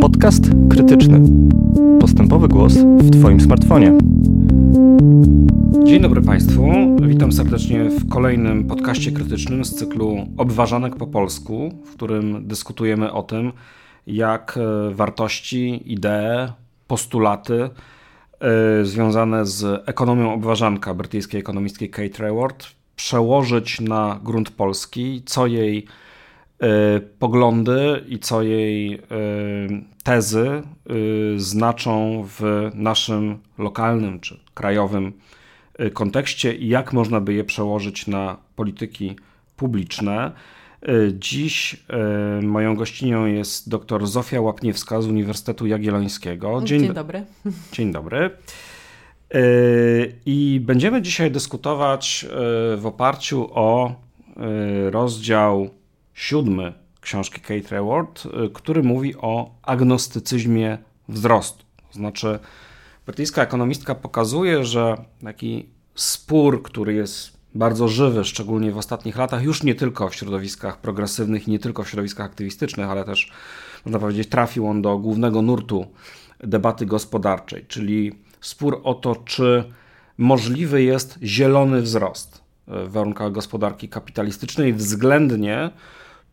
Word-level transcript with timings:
Podcast 0.00 0.44
krytyczny. 0.70 1.20
Postępowy 2.00 2.48
głos 2.48 2.72
w 2.76 3.10
Twoim 3.10 3.40
smartfonie. 3.40 3.98
Dzień 5.84 6.02
dobry 6.02 6.22
Państwu. 6.22 6.72
Witam 7.02 7.32
serdecznie 7.32 7.90
w 7.90 8.08
kolejnym 8.08 8.64
podcaście 8.64 9.12
krytycznym 9.12 9.64
z 9.64 9.74
cyklu 9.74 10.16
Obważanek 10.36 10.96
po 10.96 11.06
polsku, 11.06 11.70
w 11.84 11.94
którym 11.94 12.46
dyskutujemy 12.46 13.12
o 13.12 13.22
tym, 13.22 13.52
jak 14.06 14.58
e, 14.58 14.94
wartości, 14.94 15.92
idee, 15.92 16.52
postulaty 16.86 17.62
e, 17.62 18.84
związane 18.84 19.46
z 19.46 19.88
ekonomią 19.88 20.32
obważanka 20.32 20.94
brytyjskiej 20.94 21.40
ekonomistki 21.40 21.90
Kate 21.90 22.22
Raworth 22.22 22.66
przełożyć 22.96 23.80
na 23.80 24.20
grunt 24.24 24.50
polski, 24.50 25.22
co 25.26 25.46
jej 25.46 25.86
poglądy 27.18 28.04
i 28.08 28.18
co 28.18 28.42
jej 28.42 29.02
tezy 30.04 30.62
znaczą 31.36 32.24
w 32.28 32.70
naszym 32.74 33.38
lokalnym 33.58 34.20
czy 34.20 34.40
krajowym 34.54 35.12
kontekście 35.92 36.54
i 36.54 36.68
jak 36.68 36.92
można 36.92 37.20
by 37.20 37.34
je 37.34 37.44
przełożyć 37.44 38.06
na 38.06 38.36
polityki 38.56 39.16
publiczne. 39.56 40.32
Dziś 41.12 41.76
moją 42.42 42.76
gościnią 42.76 43.26
jest 43.26 43.68
dr 43.68 44.06
Zofia 44.06 44.40
Łapniewska 44.40 45.02
z 45.02 45.06
Uniwersytetu 45.06 45.66
Jagiellońskiego. 45.66 46.62
Dzień, 46.64 46.80
Dzień 46.80 46.94
dobry. 46.94 47.24
Dzień 47.72 47.92
dobry. 47.92 48.30
I 50.26 50.60
będziemy 50.64 51.02
dzisiaj 51.02 51.30
dyskutować 51.30 52.26
w 52.76 52.82
oparciu 52.84 53.48
o 53.52 53.94
rozdział 54.90 55.70
siódmy 56.14 56.72
książki 57.00 57.40
Kate 57.40 57.74
Raworth, 57.74 58.26
który 58.54 58.82
mówi 58.82 59.16
o 59.16 59.54
agnostycyzmie 59.62 60.78
wzrostu. 61.08 61.64
To 61.88 61.94
znaczy, 61.94 62.38
brytyjska 63.06 63.42
ekonomistka 63.42 63.94
pokazuje, 63.94 64.64
że 64.64 65.04
taki 65.24 65.68
spór, 65.94 66.62
który 66.62 66.94
jest 66.94 67.34
bardzo 67.54 67.88
żywy, 67.88 68.24
szczególnie 68.24 68.72
w 68.72 68.78
ostatnich 68.78 69.16
latach, 69.16 69.42
już 69.42 69.62
nie 69.62 69.74
tylko 69.74 70.08
w 70.08 70.14
środowiskach 70.14 70.80
progresywnych, 70.80 71.46
nie 71.46 71.58
tylko 71.58 71.82
w 71.82 71.88
środowiskach 71.88 72.26
aktywistycznych, 72.26 72.88
ale 72.88 73.04
też, 73.04 73.32
można 73.84 73.98
powiedzieć, 73.98 74.28
trafił 74.28 74.66
on 74.66 74.82
do 74.82 74.98
głównego 74.98 75.42
nurtu 75.42 75.86
debaty 76.40 76.86
gospodarczej, 76.86 77.64
czyli 77.68 78.12
spór 78.40 78.80
o 78.84 78.94
to, 78.94 79.16
czy 79.16 79.64
możliwy 80.18 80.82
jest 80.82 81.18
zielony 81.22 81.82
wzrost 81.82 82.44
w 82.66 82.92
warunkach 82.92 83.32
gospodarki 83.32 83.88
kapitalistycznej, 83.88 84.74
względnie, 84.74 85.70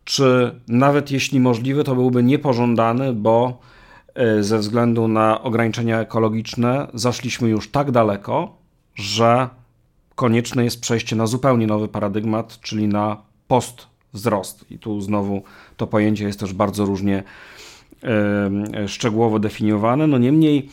czy 0.03 0.59
nawet 0.67 1.11
jeśli 1.11 1.39
możliwy, 1.39 1.83
to 1.83 1.95
byłby 1.95 2.23
niepożądany, 2.23 3.13
bo 3.13 3.59
e, 4.16 4.43
ze 4.43 4.58
względu 4.59 5.08
na 5.08 5.41
ograniczenia 5.41 5.99
ekologiczne 5.99 6.88
zaszliśmy 6.93 7.49
już 7.49 7.71
tak 7.71 7.91
daleko, 7.91 8.55
że 8.95 9.49
konieczne 10.16 10.63
jest 10.63 10.81
przejście 10.81 11.16
na 11.16 11.27
zupełnie 11.27 11.67
nowy 11.67 11.88
paradygmat, 11.88 12.59
czyli 12.59 12.88
na 12.88 13.17
postwzrost. 13.47 14.71
I 14.71 14.80
tu 14.80 15.02
znowu 15.02 15.43
to 15.77 15.88
pojęcie 15.88 16.25
jest 16.25 16.39
też 16.39 16.53
bardzo 16.53 16.86
różnie 16.86 17.23
yy, 18.73 18.88
szczegółowo 18.88 19.39
definiowane. 19.39 20.08
No 20.08 20.17
niemniej 20.17 20.69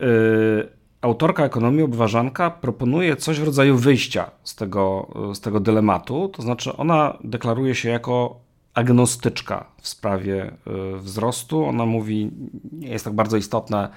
yy, 0.00 0.68
autorka 1.00 1.44
ekonomii 1.44 1.82
obważanka 1.82 2.50
proponuje 2.50 3.16
coś 3.16 3.40
w 3.40 3.44
rodzaju 3.44 3.76
wyjścia 3.76 4.30
z 4.44 4.54
tego, 4.54 5.08
z 5.34 5.40
tego 5.40 5.60
dylematu, 5.60 6.28
to 6.28 6.42
znaczy 6.42 6.76
ona 6.76 7.18
deklaruje 7.24 7.74
się 7.74 7.88
jako 7.88 8.47
agnostyczka 8.78 9.64
w 9.80 9.88
sprawie 9.88 10.52
yy, 10.66 10.98
wzrostu. 10.98 11.64
Ona 11.64 11.86
mówi, 11.86 12.30
nie 12.72 12.88
jest 12.88 13.04
tak 13.04 13.14
bardzo 13.14 13.36
istotne, 13.36 13.88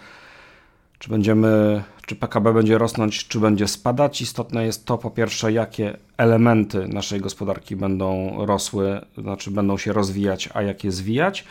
czy 0.99 1.09
będziemy, 1.09 1.83
czy 2.05 2.15
PKB 2.15 2.53
będzie 2.53 2.77
rosnąć, 2.77 3.27
czy 3.27 3.39
będzie 3.39 3.67
spadać. 3.67 4.21
Istotne 4.21 4.65
jest 4.65 4.85
to, 4.85 4.97
po 4.97 5.11
pierwsze, 5.11 5.51
jakie 5.51 5.97
elementy 6.17 6.87
naszej 6.87 7.21
gospodarki 7.21 7.75
będą 7.75 8.37
rosły, 8.45 9.01
znaczy 9.17 9.51
będą 9.51 9.77
się 9.77 9.93
rozwijać, 9.93 10.49
a 10.53 10.61
jak 10.61 10.83
je 10.83 10.91
zwijać. 10.91 11.45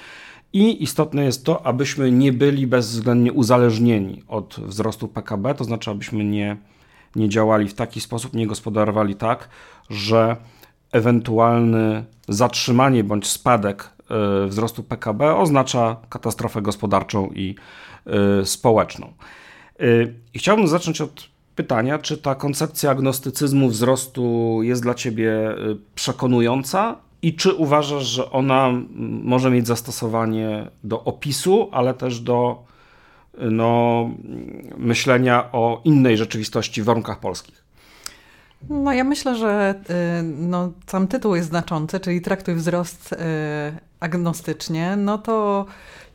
I 0.52 0.82
istotne 0.82 1.24
jest 1.24 1.44
to, 1.44 1.66
abyśmy 1.66 2.12
nie 2.12 2.32
byli 2.32 2.66
bezwzględnie 2.66 3.32
uzależnieni 3.32 4.22
od 4.28 4.56
wzrostu 4.60 5.08
PKB, 5.08 5.54
to 5.54 5.64
znaczy, 5.64 5.91
abyśmy 5.91 6.24
nie, 6.24 6.56
nie 7.16 7.28
działali 7.28 7.68
w 7.68 7.74
taki 7.74 8.00
sposób, 8.00 8.34
nie 8.34 8.47
gospodarowali 8.47 9.14
tak, 9.14 9.48
że 9.91 10.36
ewentualne 10.92 12.04
zatrzymanie 12.28 13.04
bądź 13.04 13.26
spadek 13.26 13.90
e, 14.10 14.46
wzrostu 14.46 14.82
PKB 14.82 15.36
oznacza 15.36 15.96
katastrofę 16.08 16.62
gospodarczą 16.62 17.26
i 17.26 17.54
e, 18.06 18.46
społeczną. 18.46 19.12
Y, 19.80 20.14
I 20.34 20.38
chciałbym 20.38 20.68
zacząć 20.68 21.00
od 21.00 21.28
pytania, 21.56 21.98
czy 21.98 22.18
ta 22.18 22.34
koncepcja 22.34 22.90
agnostycyzmu 22.90 23.68
wzrostu 23.68 24.58
jest 24.62 24.82
dla 24.82 24.94
Ciebie 24.94 25.32
przekonująca 25.94 26.96
i 27.22 27.34
czy 27.34 27.54
uważasz, 27.54 28.06
że 28.06 28.30
ona 28.30 28.70
może 29.22 29.50
mieć 29.50 29.66
zastosowanie 29.66 30.70
do 30.84 31.04
opisu, 31.04 31.68
ale 31.72 31.94
też 31.94 32.20
do 32.20 32.64
no, 33.38 34.10
myślenia 34.76 35.52
o 35.52 35.80
innej 35.84 36.16
rzeczywistości 36.16 36.82
w 36.82 36.84
warunkach 36.84 37.20
polskich? 37.20 37.59
No 38.69 38.93
ja 38.93 39.04
myślę, 39.04 39.37
że 39.37 39.75
no, 40.25 40.72
sam 40.87 41.09
tytuł 41.09 41.34
jest 41.34 41.48
znaczący, 41.48 42.00
czyli 42.00 42.21
traktuj 42.21 42.54
wzrost 42.54 43.15
agnostycznie, 44.00 44.96
no 44.96 45.18
to 45.18 45.66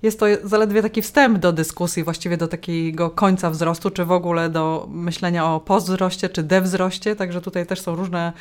jest 0.04 0.20
to 0.20 0.26
zaledwie 0.44 0.82
taki 0.82 1.02
wstęp 1.02 1.38
do 1.38 1.54
dyskusji, 1.54 2.04
właściwie 2.04 2.38
do 2.38 2.48
takiego 2.48 3.10
końca 3.10 3.50
wzrostu, 3.50 3.92
czy 3.92 4.06
w 4.06 4.12
ogóle 4.12 4.50
do 4.50 4.88
myślenia 4.90 5.46
o 5.46 5.60
postwzroście, 5.60 6.30
czy 6.30 6.44
dewzroście, 6.44 7.16
także 7.16 7.42
tutaj 7.42 7.66
też 7.66 7.82
są 7.82 7.96
różne 7.96 8.34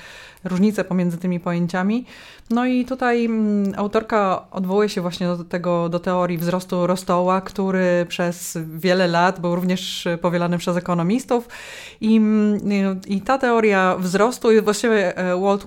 różnice 0.44 0.84
pomiędzy 0.84 1.18
tymi 1.18 1.40
pojęciami. 1.40 2.04
No 2.50 2.66
i 2.66 2.84
tutaj 2.84 3.24
mm, 3.24 3.72
autorka 3.76 4.46
odwołuje 4.50 4.88
się 4.88 5.00
właśnie 5.00 5.26
do 5.26 5.44
tego, 5.44 5.88
do 5.88 5.98
teorii 6.00 6.38
wzrostu 6.38 6.86
Rostoła, 6.86 7.40
który 7.40 8.06
przez 8.08 8.58
wiele 8.74 9.08
lat 9.08 9.40
był 9.40 9.54
również 9.54 10.08
powielany 10.20 10.58
przez 10.58 10.76
ekonomistów 10.76 11.48
i, 12.00 12.16
mm, 12.16 13.00
i 13.06 13.20
ta 13.20 13.38
teoria 13.38 13.96
wzrostu 13.98 14.48
właściwie 14.62 15.18
e, 15.18 15.40
Walt 15.40 15.66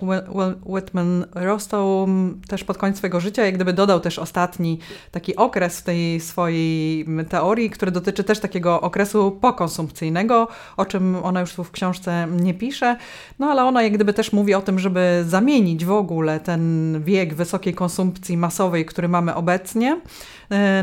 Whitman 0.65 1.25
Rostow 1.35 2.09
mm, 2.09 2.41
też 2.47 2.63
pod 2.63 2.77
koniec 2.77 2.97
swojego 2.97 3.19
życia 3.19 3.45
jak 3.45 3.55
gdyby 3.55 3.66
dodał 3.73 4.00
też 4.00 4.19
ostatni 4.19 4.79
taki 5.11 5.35
okres 5.35 5.79
w 5.79 5.83
tej 5.83 6.19
swojej 6.19 7.05
teorii, 7.29 7.69
który 7.69 7.91
dotyczy 7.91 8.23
też 8.23 8.39
takiego 8.39 8.81
okresu 8.81 9.31
pokonsumpcyjnego, 9.31 10.47
o 10.78 10.85
czym 10.85 11.16
ona 11.23 11.39
już 11.39 11.53
tu 11.53 11.63
w 11.63 11.72
książce 11.72 12.27
nie 12.41 12.53
pisze, 12.53 12.97
no 13.39 13.47
ale 13.47 13.63
ona 13.63 13.83
jak 13.83 13.94
gdyby 13.94 14.13
też 14.13 14.33
mówi 14.33 14.53
o 14.53 14.61
tym, 14.61 14.79
żeby 14.79 15.25
zamienić 15.27 15.85
w 15.85 15.91
ogóle 15.91 16.39
ten 16.39 16.94
wiek 17.03 17.33
wysokiej 17.33 17.73
konsumpcji 17.73 18.38
masowej, 18.38 18.85
który 18.85 19.07
mamy 19.07 19.35
obecnie, 19.35 20.01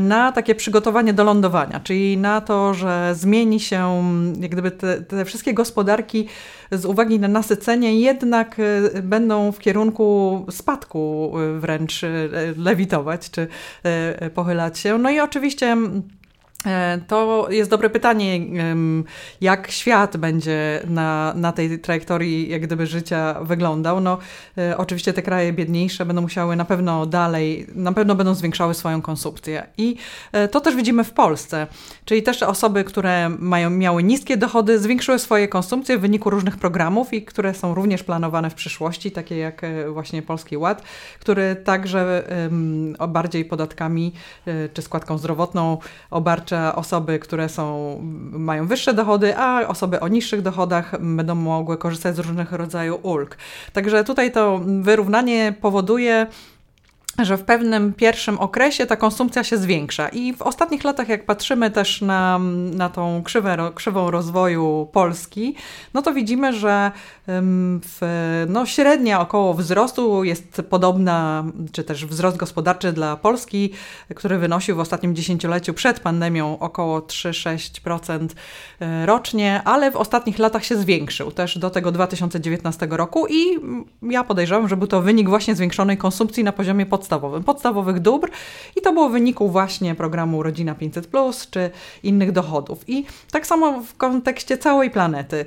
na 0.01 0.31
takie 0.31 0.55
przygotowanie 0.55 1.13
do 1.13 1.23
lądowania, 1.23 1.79
czyli 1.79 2.17
na 2.17 2.41
to, 2.41 2.73
że 2.73 3.15
zmieni 3.15 3.59
się 3.59 4.03
jak 4.39 4.51
gdyby 4.51 4.71
te, 4.71 5.01
te 5.01 5.25
wszystkie 5.25 5.53
gospodarki 5.53 6.27
z 6.71 6.85
uwagi 6.85 7.19
na 7.19 7.27
nasycenie 7.27 7.99
jednak 7.99 8.55
e, 8.59 9.01
będą 9.01 9.51
w 9.51 9.59
kierunku 9.59 10.45
spadku 10.49 11.33
e, 11.39 11.59
wręcz 11.59 12.01
lewitować 12.57 13.31
czy 13.31 13.47
pochylać 14.33 14.79
się. 14.79 14.97
No 14.97 15.09
i 15.09 15.19
oczywiście 15.19 15.77
E, 15.77 15.77
to 17.07 17.47
jest 17.49 17.69
dobre 17.69 17.89
pytanie, 17.89 18.39
jak 19.41 19.71
świat 19.71 20.17
będzie 20.17 20.81
na, 20.87 21.33
na 21.35 21.51
tej 21.51 21.79
trajektorii 21.79 22.49
jak 22.49 22.61
gdyby 22.61 22.87
życia 22.87 23.35
wyglądał. 23.41 24.01
No, 24.01 24.17
e, 24.57 24.77
oczywiście 24.77 25.13
te 25.13 25.21
kraje 25.21 25.53
biedniejsze 25.53 26.05
będą 26.05 26.21
musiały 26.21 26.55
na 26.55 26.65
pewno 26.65 27.05
dalej, 27.05 27.67
na 27.75 27.93
pewno 27.93 28.15
będą 28.15 28.33
zwiększały 28.33 28.73
swoją 28.73 29.01
konsumpcję. 29.01 29.67
I 29.77 29.95
e, 30.31 30.47
to 30.47 30.61
też 30.61 30.75
widzimy 30.75 31.03
w 31.03 31.11
Polsce. 31.11 31.67
Czyli 32.05 32.23
też 32.23 32.43
osoby, 32.43 32.83
które 32.83 33.29
mają, 33.29 33.69
miały 33.69 34.03
niskie 34.03 34.37
dochody, 34.37 34.79
zwiększyły 34.79 35.19
swoje 35.19 35.47
konsumpcje 35.47 35.97
w 35.97 36.01
wyniku 36.01 36.29
różnych 36.29 36.57
programów 36.57 37.13
i 37.13 37.21
które 37.21 37.53
są 37.53 37.73
również 37.73 38.03
planowane 38.03 38.49
w 38.49 38.53
przyszłości, 38.53 39.11
takie 39.11 39.37
jak 39.37 39.61
właśnie 39.93 40.21
Polski 40.21 40.57
Ład, 40.57 40.83
który 41.19 41.55
także 41.55 42.23
bardziej 43.07 43.45
podatkami 43.45 44.13
czy 44.73 44.81
składką 44.81 45.17
zdrowotną 45.17 45.77
obarcza 46.11 46.54
osoby, 46.75 47.19
które 47.19 47.49
są, 47.49 47.97
mają 48.31 48.67
wyższe 48.67 48.93
dochody, 48.93 49.37
a 49.37 49.67
osoby 49.67 49.99
o 49.99 50.07
niższych 50.07 50.41
dochodach 50.41 51.01
będą 51.01 51.35
mogły 51.35 51.77
korzystać 51.77 52.15
z 52.15 52.19
różnych 52.19 52.51
rodzajów 52.51 53.05
ulg. 53.05 53.37
Także 53.73 54.03
tutaj 54.03 54.31
to 54.31 54.61
wyrównanie 54.81 55.53
powoduje, 55.61 56.27
że 57.19 57.37
w 57.37 57.43
pewnym 57.43 57.93
pierwszym 57.93 58.39
okresie 58.39 58.85
ta 58.85 58.95
konsumpcja 58.95 59.43
się 59.43 59.57
zwiększa. 59.57 60.09
I 60.09 60.33
w 60.33 60.41
ostatnich 60.41 60.83
latach, 60.83 61.09
jak 61.09 61.25
patrzymy 61.25 61.71
też 61.71 62.01
na, 62.01 62.39
na 62.73 62.89
tą 62.89 63.23
krzywę, 63.23 63.71
krzywą 63.75 64.11
rozwoju 64.11 64.89
Polski, 64.91 65.55
no 65.93 66.01
to 66.01 66.13
widzimy, 66.13 66.53
że 66.53 66.91
w, 67.27 67.99
no, 68.49 68.65
średnia 68.65 69.21
około 69.21 69.53
wzrostu 69.53 70.23
jest 70.23 70.61
podobna, 70.69 71.43
czy 71.71 71.83
też 71.83 72.05
wzrost 72.05 72.37
gospodarczy 72.37 72.93
dla 72.93 73.17
Polski, 73.17 73.71
który 74.15 74.37
wynosił 74.37 74.75
w 74.75 74.79
ostatnim 74.79 75.15
dziesięcioleciu 75.15 75.73
przed 75.73 75.99
pandemią 75.99 76.59
około 76.59 76.99
3-6% 76.99 78.27
e, 78.79 79.05
rocznie, 79.05 79.61
ale 79.65 79.91
w 79.91 79.95
ostatnich 79.95 80.39
latach 80.39 80.65
się 80.65 80.77
zwiększył 80.77 81.31
też 81.31 81.57
do 81.57 81.69
tego 81.69 81.91
2019 81.91 82.87
roku 82.89 83.27
i 83.29 83.59
ja 84.01 84.23
podejrzewam, 84.23 84.67
że 84.67 84.77
był 84.77 84.87
to 84.87 85.01
wynik 85.01 85.29
właśnie 85.29 85.55
zwiększonej 85.55 85.97
konsumpcji 85.97 86.43
na 86.43 86.51
poziomie 86.51 86.85
podstawowym 86.85 87.04
podstawowym, 87.05 87.43
podstawowych 87.43 87.99
dóbr 87.99 88.29
i 88.75 88.81
to 88.81 88.93
było 88.93 89.09
w 89.09 89.11
wyniku 89.11 89.49
właśnie 89.49 89.95
programu 89.95 90.43
Rodzina 90.43 90.75
500 90.75 91.07
Plus 91.07 91.49
czy 91.49 91.69
innych 92.03 92.31
dochodów. 92.31 92.83
I 92.87 93.05
tak 93.31 93.47
samo 93.47 93.81
w 93.81 93.97
kontekście 93.97 94.57
całej 94.57 94.91
planety. 94.91 95.45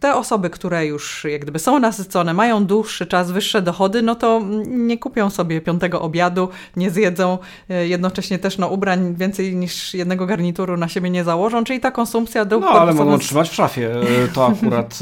Te 0.00 0.14
osoby, 0.14 0.50
które 0.50 0.86
już 0.86 1.24
jak 1.24 1.42
gdyby 1.42 1.58
są 1.58 1.78
nasycone, 1.78 2.34
mają 2.34 2.66
dłuższy 2.66 3.06
czas, 3.06 3.30
wyższe 3.30 3.62
dochody, 3.62 4.02
no 4.02 4.14
to 4.14 4.42
nie 4.66 4.98
kupią 4.98 5.30
sobie 5.30 5.60
piątego 5.60 6.00
obiadu, 6.00 6.48
nie 6.76 6.90
zjedzą, 6.90 7.38
e, 7.70 7.88
jednocześnie 7.88 8.38
też 8.38 8.58
no, 8.58 8.68
ubrań 8.68 9.14
więcej 9.14 9.56
niż 9.56 9.94
jednego 9.94 10.26
garnituru 10.26 10.76
na 10.76 10.88
siebie 10.88 11.10
nie 11.10 11.24
założą, 11.24 11.64
czyli 11.64 11.80
ta 11.80 11.90
konsumpcja 11.90 12.44
dóbr... 12.44 12.66
No, 12.66 12.80
ale 12.80 12.94
mogą 12.94 13.18
trzymać 13.18 13.50
w 13.50 13.54
szafie, 13.54 13.90
e, 14.24 14.28
to 14.28 14.46
akurat... 14.52 14.98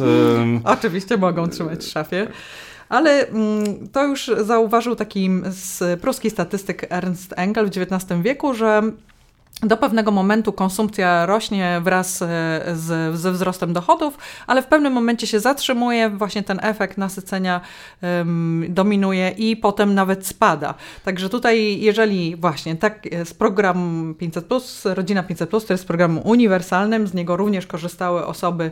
Oczywiście 0.64 1.17
mogą 1.17 1.49
trzymać 1.49 1.85
w 1.85 1.88
szafie. 1.88 2.26
Ale 2.88 3.29
mm, 3.29 3.88
to 3.88 4.05
już 4.05 4.31
zauważył 4.41 4.97
taki 4.97 5.31
z 5.49 6.00
pruski 6.00 6.31
statystyk 6.31 6.87
Ernst 6.91 7.35
Engel 7.37 7.71
w 7.71 7.77
XIX 7.77 8.21
wieku, 8.23 8.55
że 8.55 8.83
do 9.62 9.77
pewnego 9.77 10.11
momentu 10.11 10.53
konsumpcja 10.53 11.27
rośnie 11.27 11.81
wraz 11.85 12.23
e, 12.23 12.27
z, 12.75 13.19
ze 13.19 13.33
wzrostem 13.33 13.73
dochodów, 13.73 14.19
ale 14.47 14.62
w 14.62 14.67
pewnym 14.67 14.93
momencie 14.93 15.27
się 15.27 15.41
zatrzymuje, 15.41 16.11
właśnie 16.11 16.43
ten 16.43 16.59
efekt 16.62 16.99
nasycenia 16.99 17.61
um, 18.03 18.65
dominuje 18.69 19.31
i 19.31 19.56
potem 19.56 19.94
nawet 19.94 20.27
spada. 20.27 20.75
Także 21.05 21.29
tutaj, 21.29 21.81
jeżeli 21.81 22.37
właśnie 22.37 22.77
tak 22.77 23.09
z 23.25 23.35
program 23.35 24.15
500, 24.19 24.47
Rodzina 24.85 25.23
500, 25.23 25.49
który 25.49 25.65
jest 25.71 25.87
programem 25.87 26.19
uniwersalnym, 26.19 27.06
z 27.06 27.15
niego 27.15 27.37
również 27.37 27.67
korzystały 27.67 28.27
osoby 28.27 28.71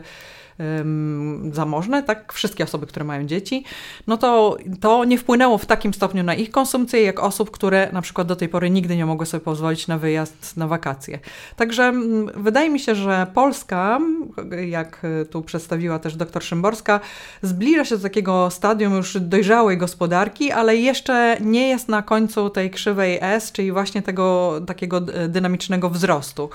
zamożne, 1.51 2.03
tak, 2.03 2.33
wszystkie 2.33 2.63
osoby, 2.63 2.85
które 2.85 3.05
mają 3.05 3.25
dzieci, 3.25 3.63
no 4.07 4.17
to 4.17 4.57
to 4.81 5.05
nie 5.05 5.17
wpłynęło 5.17 5.57
w 5.57 5.65
takim 5.65 5.93
stopniu 5.93 6.23
na 6.23 6.35
ich 6.35 6.51
konsumpcję, 6.51 7.01
jak 7.01 7.19
osób, 7.19 7.51
które 7.51 7.89
na 7.93 8.01
przykład 8.01 8.27
do 8.27 8.35
tej 8.35 8.49
pory 8.49 8.69
nigdy 8.69 8.95
nie 8.95 9.05
mogły 9.05 9.25
sobie 9.25 9.41
pozwolić 9.41 9.87
na 9.87 9.97
wyjazd 9.97 10.57
na 10.57 10.67
wakacje. 10.67 11.19
Także 11.55 11.93
wydaje 12.35 12.69
mi 12.69 12.79
się, 12.79 12.95
że 12.95 13.27
Polska, 13.33 13.99
jak 14.67 15.01
tu 15.31 15.41
przedstawiła 15.41 15.99
też 15.99 16.15
dr 16.15 16.43
Szymborska, 16.43 16.99
zbliża 17.41 17.85
się 17.85 17.97
do 17.97 18.03
takiego 18.03 18.49
stadium 18.49 18.95
już 18.95 19.17
dojrzałej 19.19 19.77
gospodarki, 19.77 20.51
ale 20.51 20.75
jeszcze 20.75 21.37
nie 21.41 21.69
jest 21.69 21.89
na 21.89 22.01
końcu 22.01 22.49
tej 22.49 22.71
krzywej 22.71 23.19
S, 23.21 23.51
czyli 23.51 23.71
właśnie 23.71 24.01
tego 24.01 24.61
takiego 24.67 25.01
dynamicznego 25.27 25.89
wzrostu. 25.89 26.49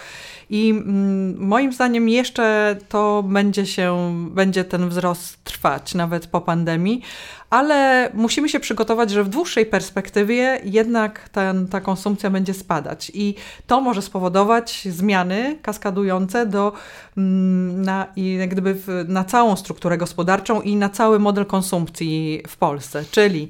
I 0.50 0.70
mm, 0.70 1.37
moim 1.38 1.73
zdaniem 1.73 2.08
jeszcze 2.08 2.76
to 2.88 3.23
będzie 3.23 3.67
się, 3.67 3.89
będzie 4.31 4.64
ten 4.64 4.88
wzrost 4.88 5.44
trwać, 5.44 5.94
nawet 5.94 6.26
po 6.26 6.40
pandemii, 6.40 7.02
ale 7.50 8.10
musimy 8.14 8.48
się 8.48 8.60
przygotować, 8.60 9.10
że 9.10 9.25
w 9.25 9.28
dłuższej 9.28 9.66
perspektywie 9.66 10.60
jednak 10.64 11.28
ten, 11.28 11.69
ta 11.69 11.81
konsumpcja 11.81 12.31
będzie 12.31 12.54
spadać. 12.54 13.10
I 13.14 13.34
to 13.66 13.81
może 13.81 14.02
spowodować 14.02 14.88
zmiany 14.90 15.58
kaskadujące 15.62 16.46
do, 16.46 16.72
mm, 17.16 17.82
na, 17.82 18.06
i 18.16 18.34
jak 18.34 18.50
gdyby 18.50 18.75
w, 18.75 19.04
na 19.08 19.25
całą 19.25 19.56
strukturę 19.56 19.98
gospodarczą 19.98 20.60
i 20.60 20.76
na 20.76 20.88
cały 20.88 21.19
model 21.19 21.46
konsumpcji 21.46 22.42
w 22.48 22.56
Polsce, 22.56 23.04
czyli 23.10 23.48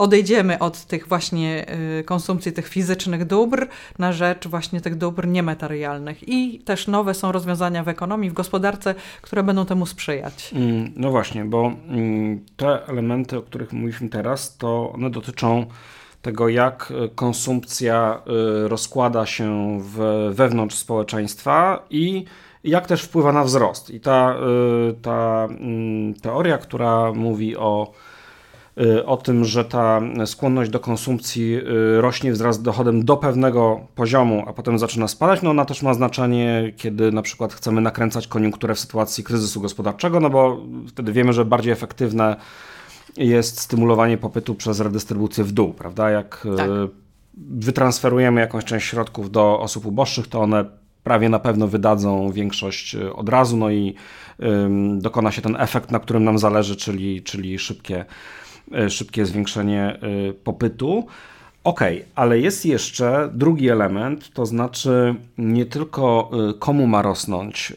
odejdziemy 0.00 0.58
od 0.58 0.84
tych 0.84 1.08
właśnie 1.08 1.66
y, 2.00 2.04
konsumpcji 2.04 2.52
tych 2.52 2.68
fizycznych 2.68 3.24
dóbr 3.24 3.66
na 3.98 4.12
rzecz 4.12 4.48
właśnie 4.48 4.80
tych 4.80 4.98
dóbr 4.98 5.26
niematerialnych. 5.26 6.28
I 6.28 6.60
też 6.64 6.86
nowe 6.86 7.14
są 7.14 7.32
rozwiązania 7.32 7.84
w 7.84 7.88
ekonomii, 7.88 8.30
w 8.30 8.32
gospodarce, 8.32 8.94
które 9.22 9.42
będą 9.42 9.66
temu 9.66 9.86
sprzyjać. 9.86 10.50
Mm, 10.54 10.92
no 10.96 11.10
właśnie, 11.10 11.44
bo 11.44 11.72
mm, 11.88 12.40
te 12.56 12.86
elementy, 12.86 13.38
o 13.38 13.42
których 13.42 13.72
mówiliśmy 13.72 14.08
teraz, 14.08 14.56
to 14.56 14.92
one 14.92 15.10
dotyczą 15.10 15.66
tego, 16.22 16.48
jak 16.48 16.90
y, 16.90 17.08
konsumpcja 17.14 18.22
y, 18.64 18.68
rozkłada 18.68 19.26
się 19.26 19.78
w, 19.82 20.30
wewnątrz 20.34 20.76
społeczeństwa 20.76 21.86
i 21.90 22.24
jak 22.64 22.86
też 22.86 23.02
wpływa 23.02 23.32
na 23.32 23.44
wzrost. 23.44 23.90
I 23.90 24.00
ta, 24.00 24.36
ta 25.02 25.48
mm, 25.50 26.14
teoria, 26.14 26.58
która 26.58 27.12
mówi 27.12 27.56
o 27.56 27.92
o 29.06 29.16
tym, 29.16 29.44
że 29.44 29.64
ta 29.64 30.00
skłonność 30.26 30.70
do 30.70 30.80
konsumpcji 30.80 31.54
y, 31.54 32.00
rośnie 32.00 32.32
wraz 32.32 32.56
z 32.56 32.62
dochodem 32.62 33.04
do 33.04 33.16
pewnego 33.16 33.80
poziomu, 33.94 34.44
a 34.46 34.52
potem 34.52 34.78
zaczyna 34.78 35.08
spadać, 35.08 35.42
no 35.42 35.50
ona 35.50 35.64
też 35.64 35.82
ma 35.82 35.94
znaczenie, 35.94 36.72
kiedy 36.76 37.12
na 37.12 37.22
przykład 37.22 37.52
chcemy 37.54 37.80
nakręcać 37.80 38.26
koniunkturę 38.26 38.74
w 38.74 38.80
sytuacji 38.80 39.24
kryzysu 39.24 39.60
gospodarczego, 39.60 40.20
no 40.20 40.30
bo 40.30 40.60
wtedy 40.88 41.12
wiemy, 41.12 41.32
że 41.32 41.44
bardziej 41.44 41.72
efektywne 41.72 42.36
jest 43.16 43.60
stymulowanie 43.60 44.18
popytu 44.18 44.54
przez 44.54 44.80
redystrybucję 44.80 45.44
w 45.44 45.52
dół, 45.52 45.72
prawda? 45.72 46.10
Jak 46.10 46.46
y, 46.54 46.56
tak. 46.56 46.70
wytransferujemy 47.36 48.40
jakąś 48.40 48.64
część 48.64 48.86
środków 48.86 49.30
do 49.30 49.60
osób 49.60 49.86
uboższych, 49.86 50.26
to 50.26 50.40
one 50.40 50.64
prawie 51.04 51.28
na 51.28 51.38
pewno 51.38 51.68
wydadzą 51.68 52.32
większość 52.32 52.96
od 53.14 53.28
razu, 53.28 53.56
no 53.56 53.70
i 53.70 53.94
dokona 54.98 55.32
się 55.32 55.42
ten 55.42 55.56
efekt, 55.56 55.90
na 55.90 56.00
którym 56.00 56.24
nam 56.24 56.38
zależy, 56.38 56.76
czyli, 56.76 57.22
czyli 57.22 57.58
szybkie 57.58 58.04
szybkie 58.88 59.26
zwiększenie 59.26 59.82
e, 59.82 60.32
popytu. 60.32 61.06
Ok, 61.64 61.80
ale 62.14 62.38
jest 62.38 62.66
jeszcze 62.66 63.30
drugi 63.32 63.68
element, 63.68 64.32
to 64.32 64.46
znaczy 64.46 65.14
nie 65.38 65.66
tylko 65.66 66.30
e, 66.50 66.54
komu 66.54 66.86
ma 66.86 67.02
rosnąć 67.02 67.72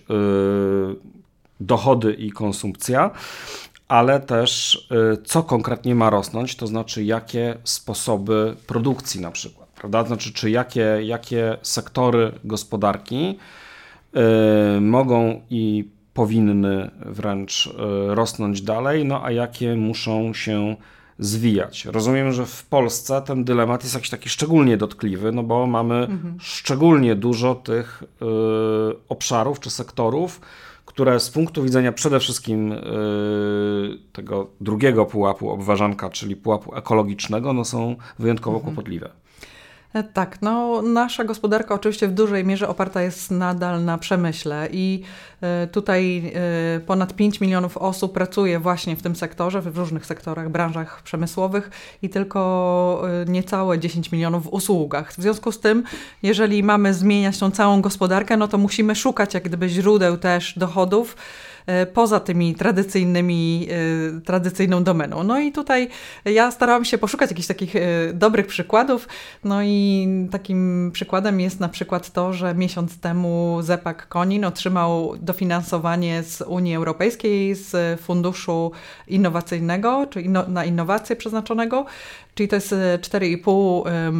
dochody 1.60 2.14
i 2.14 2.32
konsumpcja, 2.32 3.12
ale 3.88 4.20
też 4.20 4.88
co 5.26 5.44
konkretnie 5.44 5.96
ma 5.96 6.10
rosnąć, 6.10 6.56
to 6.56 6.68
znaczy 6.68 7.04
jakie 7.04 7.58
sposoby 7.64 8.56
produkcji 8.68 9.22
na 9.22 9.32
przykład, 9.32 9.70
prawda? 9.70 10.04
Znaczy, 10.04 10.34
czy 10.34 10.52
jakie, 10.52 11.00
jakie 11.04 11.58
sektory 11.62 12.32
gospodarki 12.44 13.40
mogą 14.82 15.42
i 15.50 15.86
powinny 16.13 16.92
wręcz 17.06 17.68
e, 17.68 18.15
rosnąć 18.15 18.62
dalej, 18.62 19.06
no 19.06 19.25
a 19.25 19.31
jakie 19.31 19.75
muszą 19.75 20.33
się 20.33 20.75
zwijać. 21.19 21.86
Rozumiem, 21.86 22.31
że 22.31 22.45
w 22.45 22.65
Polsce 22.65 23.21
ten 23.21 23.44
dylemat 23.44 23.83
jest 23.83 23.95
jakiś 23.95 24.10
taki 24.10 24.30
szczególnie 24.30 24.77
dotkliwy, 24.77 25.31
no 25.31 25.44
bo 25.44 25.68
mamy 25.68 25.95
mhm. 25.95 26.38
szczególnie 26.39 27.15
dużo 27.15 27.55
tych 27.55 28.03
y, 28.03 28.25
obszarów 29.10 29.60
czy 29.60 29.70
sektorów, 29.70 30.41
które 30.86 31.20
z 31.20 31.29
punktu 31.29 31.63
widzenia 31.63 31.91
przede 31.91 32.20
wszystkim 32.20 32.72
y, 32.72 32.77
tego 34.13 34.48
drugiego 34.62 35.05
pułapu 35.05 35.50
obważanka, 35.50 36.10
czyli 36.10 36.36
pułapu 36.36 36.75
ekologicznego, 36.75 37.53
no 37.53 37.65
są 37.65 37.96
wyjątkowo 38.20 38.58
mhm. 38.58 38.75
kłopotliwe. 38.75 39.10
E, 39.94 40.04
tak, 40.04 40.42
no 40.42 40.82
nasza 40.82 41.24
gospodarka 41.24 41.76
oczywiście 41.76 42.08
w 42.08 42.14
dużej 42.14 42.46
mierze 42.46 42.68
oparta 42.68 43.02
jest 43.02 43.32
nadal 43.32 43.86
na 43.86 43.98
przemyśle 43.98 44.68
i 44.72 45.04
e, 45.42 45.68
tutaj 45.68 46.32
e, 46.36 46.80
ponad 46.80 47.14
5 47.14 47.42
milionów 47.42 47.78
osób 47.78 48.14
pracuje 48.14 48.60
właśnie 48.60 48.96
w 48.96 49.02
tym 49.02 49.16
sektorze, 49.16 49.62
w 49.62 49.78
różnych 49.78 50.06
sektorach, 50.06 50.50
branżach 50.50 51.02
przemysłowych 51.04 51.72
i 52.02 52.10
tylko 52.10 53.04
niecałe 53.28 53.80
10 53.80 54.12
milionów 54.12 54.44
w 54.44 54.48
usługach. 54.48 55.14
W 55.14 55.22
związku 55.22 55.52
z 55.52 55.60
tym, 55.60 55.84
jeżeli 56.24 56.64
mamy 56.64 56.94
zmieniać 56.94 57.40
tą 57.40 57.52
całą 57.52 57.82
gospodarkę, 57.82 58.38
no 58.38 58.48
to 58.48 58.58
musimy 58.58 58.96
szukać 58.96 59.34
jak 59.34 59.44
gdyby 59.44 59.70
źródeł 59.70 60.18
też 60.18 60.54
dochodów, 60.60 61.16
poza 61.93 62.20
tymi 62.20 62.55
tradycyjnymi, 62.55 63.67
e, 64.17 64.22
tradycyjną 64.22 64.84
domeną. 64.84 65.24
No 65.24 65.39
i 65.39 65.51
tutaj 65.51 65.89
ja 66.25 66.51
starałam 66.51 66.86
się 66.86 66.98
poszukać 66.98 67.29
jakichś 67.29 67.48
takich 67.48 67.75
e, 67.75 67.79
dobrych 68.13 68.48
przykładów. 68.48 69.08
No 69.43 69.63
i 69.63 70.08
takim 70.32 70.91
przykładem 70.93 71.39
jest 71.39 71.60
na 71.60 71.70
przykład 71.70 72.12
to, 72.12 72.34
że 72.34 72.55
miesiąc 72.55 73.00
temu 73.00 73.58
Zepak 73.62 74.08
Konin 74.08 74.46
otrzymał 74.46 75.13
dofinansowanie 75.22 76.24
z 76.24 76.41
Unii 76.41 76.75
Europejskiej 76.75 77.55
z 77.55 78.01
funduszu 78.01 78.72
innowacyjnego, 79.08 80.08
czy 80.10 80.24
na 80.48 80.65
innowacje 80.65 81.15
przeznaczonego 81.15 81.86
czyli 82.36 82.50
to 82.50 82.55
jest 82.55 82.72
4,5 82.72 83.88
e, 83.88 84.12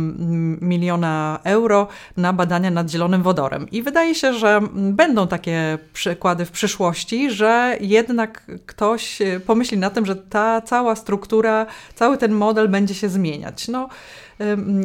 miliona 0.66 1.40
euro 1.44 1.88
na 2.18 2.34
badania 2.34 2.72
nad 2.72 2.92
zielonym 2.92 3.24
wodorem. 3.24 3.70
I 3.72 3.84
wydaje 3.84 4.16
się, 4.16 4.34
że 4.34 4.62
będą 4.74 5.28
takie 5.28 5.78
przykłady 5.94 6.46
w 6.46 6.52
przyszłości, 6.52 7.32
że 7.34 7.78
jednak 7.82 8.46
ktoś 8.66 9.22
e, 9.22 9.40
pomyśli 9.40 9.78
na 9.78 9.90
tym, 9.90 10.06
że 10.06 10.16
ta 10.16 10.62
cała 10.62 10.96
struktura, 10.96 11.66
cały 11.96 12.18
ten 12.18 12.32
model 12.32 12.70
będzie 12.70 12.94
się 12.94 13.10
zmieniać. 13.10 13.68
No, 13.68 13.90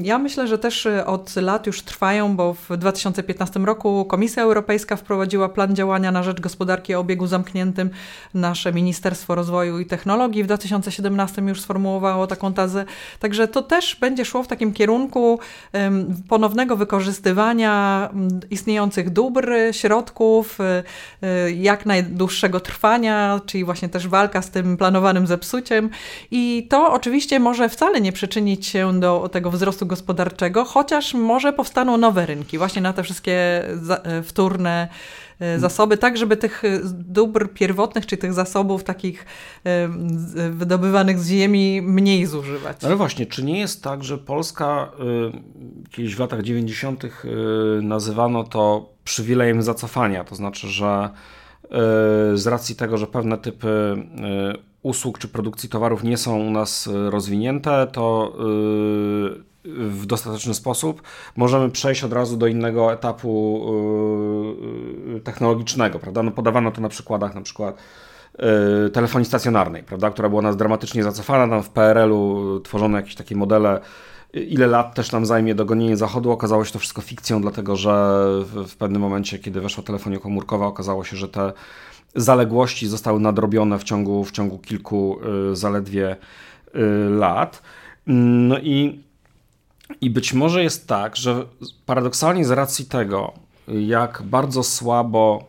Ja 0.02 0.18
myślę, 0.18 0.46
że 0.46 0.58
też 0.58 0.86
y, 0.86 1.06
od 1.06 1.36
lat 1.36 1.66
już 1.66 1.82
trwają, 1.82 2.36
bo 2.36 2.54
w 2.54 2.76
2015 2.76 3.60
roku 3.60 4.04
Komisja 4.04 4.42
Europejska 4.42 4.96
wprowadziła 4.96 5.48
plan 5.48 5.76
działania 5.76 6.12
na 6.12 6.22
rzecz 6.22 6.40
gospodarki 6.40 6.94
o 6.94 7.00
obiegu 7.00 7.26
zamkniętym. 7.26 7.90
Nasze 8.34 8.72
Ministerstwo 8.72 9.34
Rozwoju 9.34 9.78
i 9.78 9.86
Technologii 9.86 10.42
w 10.42 10.46
2017 10.46 11.42
już 11.42 11.60
sformułowało 11.60 12.26
taką 12.26 12.52
tezę. 12.52 12.84
Także 13.18 13.48
to 13.48 13.62
też 13.62 13.96
będzie 13.96 14.24
szło 14.24 14.42
w 14.42 14.48
takim 14.48 14.72
kierunku 14.72 15.38
ponownego 16.28 16.76
wykorzystywania 16.76 18.08
istniejących 18.50 19.10
dóbr, 19.10 19.52
środków, 19.72 20.58
y, 20.60 21.26
y, 21.26 21.52
jak 21.52 21.86
najdłuższego 21.86 22.60
trwania, 22.60 23.40
czyli 23.46 23.64
właśnie 23.64 23.88
też 23.88 24.08
walka 24.08 24.42
z 24.42 24.50
tym 24.50 24.76
planowanym 24.76 25.26
zepsuciem. 25.26 25.90
I 26.30 26.66
to 26.70 26.92
oczywiście 26.92 27.40
może 27.40 27.68
wcale 27.68 28.00
nie 28.00 28.12
przyczynić 28.12 28.66
się 28.66 29.00
do 29.00 29.28
tego 29.32 29.38
wzrostu 29.45 29.87
gospodarczego, 29.87 30.64
chociaż 30.64 31.14
może 31.14 31.52
powstaną 31.52 31.97
nowe 31.97 32.26
rynki 32.26 32.59
właśnie 32.59 32.83
na 32.83 32.92
te 32.92 33.02
wszystkie 33.02 33.33
e, 33.35 34.23
wtórne 34.23 34.88
e, 35.40 35.59
zasoby, 35.59 35.97
tak 35.97 36.16
żeby 36.16 36.37
tych 36.37 36.62
dóbr 36.92 37.49
pierwotnych, 37.52 38.07
czy 38.07 38.16
tych 38.16 38.33
zasobów 38.33 38.85
takich 38.85 39.26
e, 39.64 39.88
wydobywanych 40.50 41.18
z 41.18 41.28
ziemi 41.28 41.83
mniej 41.83 42.26
zużywać. 42.26 42.85
Ale 42.85 42.97
właśnie, 42.97 43.26
czy 43.26 43.45
nie 43.45 43.59
jest 43.59 43.83
tak, 43.83 44.04
że 44.04 44.18
Polska 44.18 44.92
kiedyś 45.90 46.16
w 46.16 46.18
latach 46.18 46.42
90. 46.42 47.04
nazywano 47.83 48.45
to 48.45 48.92
przywilejem 49.04 49.62
zacofania, 49.62 50.25
to 50.25 50.35
znaczy, 50.35 50.68
że 50.68 51.11
z 52.34 52.46
racji 52.46 52.76
tego, 52.76 52.98
że 52.98 53.06
pewne 53.06 53.38
typy 53.38 53.96
usług 54.82 55.18
czy 55.18 55.28
produkcji 55.28 55.68
towarów 55.68 56.04
nie 56.04 56.16
są 56.16 56.38
u 56.38 56.50
nas 56.50 56.87
y, 56.87 57.10
rozwinięte, 57.10 57.87
to 57.92 58.32
w 59.64 60.06
dostateczny 60.06 60.54
sposób 60.54 61.02
możemy 61.37 61.70
przejść 61.70 62.04
od 62.04 62.12
razu 62.12 62.37
do 62.37 62.46
innego 62.46 62.92
etapu 62.92 63.66
technologicznego, 65.25 65.98
prawda? 65.98 66.22
No 66.22 66.30
podawano 66.30 66.70
to 66.70 66.80
na 66.80 66.88
przykładach 66.88 67.34
na 67.34 67.40
przykład 67.40 67.76
telefonii 68.92 69.26
stacjonarnej, 69.26 69.82
prawda, 69.82 70.10
która 70.10 70.28
była 70.28 70.42
nas 70.42 70.56
dramatycznie 70.56 71.02
zacofana, 71.02 71.48
tam 71.48 71.62
w 71.62 71.70
PRL-u 71.70 72.60
tworzono 72.60 72.96
jakieś 72.96 73.14
takie 73.14 73.37
modele 73.37 73.80
ile 74.32 74.66
lat 74.66 74.94
też 74.94 75.12
nam 75.12 75.26
zajmie 75.26 75.54
dogonienie 75.54 75.97
zachodu. 75.97 76.30
Okazało 76.30 76.64
się 76.64 76.73
to 76.73 76.78
wszystko 76.78 77.02
fikcją, 77.02 77.40
dlatego 77.40 77.76
że 77.76 78.25
w, 78.44 78.64
w 78.68 78.76
pewnym 78.76 79.02
momencie, 79.02 79.38
kiedy 79.38 79.61
weszła 79.61 79.85
telefonia 79.85 80.18
komórkowa, 80.18 80.66
okazało 80.66 81.04
się, 81.04 81.16
że 81.16 81.28
te 81.28 81.52
zaległości 82.14 82.87
zostały 82.88 83.20
nadrobione 83.20 83.78
w 83.78 83.85
ciągu, 83.85 84.25
w 84.25 84.30
ciągu 84.30 84.58
kilku 84.58 85.18
y, 85.52 85.56
zaledwie 85.56 86.16
y, 86.75 86.78
lat. 87.11 87.62
No 88.06 88.58
i, 88.58 89.00
i 90.00 90.11
być 90.11 90.32
może 90.32 90.62
jest 90.62 90.88
tak, 90.88 91.16
że 91.16 91.44
paradoksalnie 91.87 92.44
z 92.44 92.50
racji 92.50 92.85
tego, 92.85 93.32
jak 93.68 94.23
bardzo 94.23 94.62
słabo, 94.62 95.44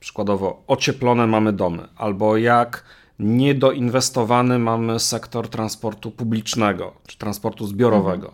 przykładowo, 0.00 0.62
ocieplone 0.66 1.26
mamy 1.26 1.52
domy, 1.52 1.88
albo 1.96 2.36
jak 2.36 2.84
niedoinwestowany 3.18 4.58
mamy 4.58 5.00
sektor 5.00 5.48
transportu 5.48 6.10
publicznego 6.10 6.92
czy 7.06 7.18
transportu 7.18 7.66
zbiorowego. 7.66 8.32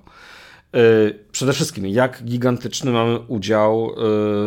Y, 0.77 1.19
przede 1.33 1.53
wszystkim, 1.53 1.87
jak 1.87 2.23
gigantyczny 2.25 2.91
mamy 2.93 3.19
udział 3.19 3.91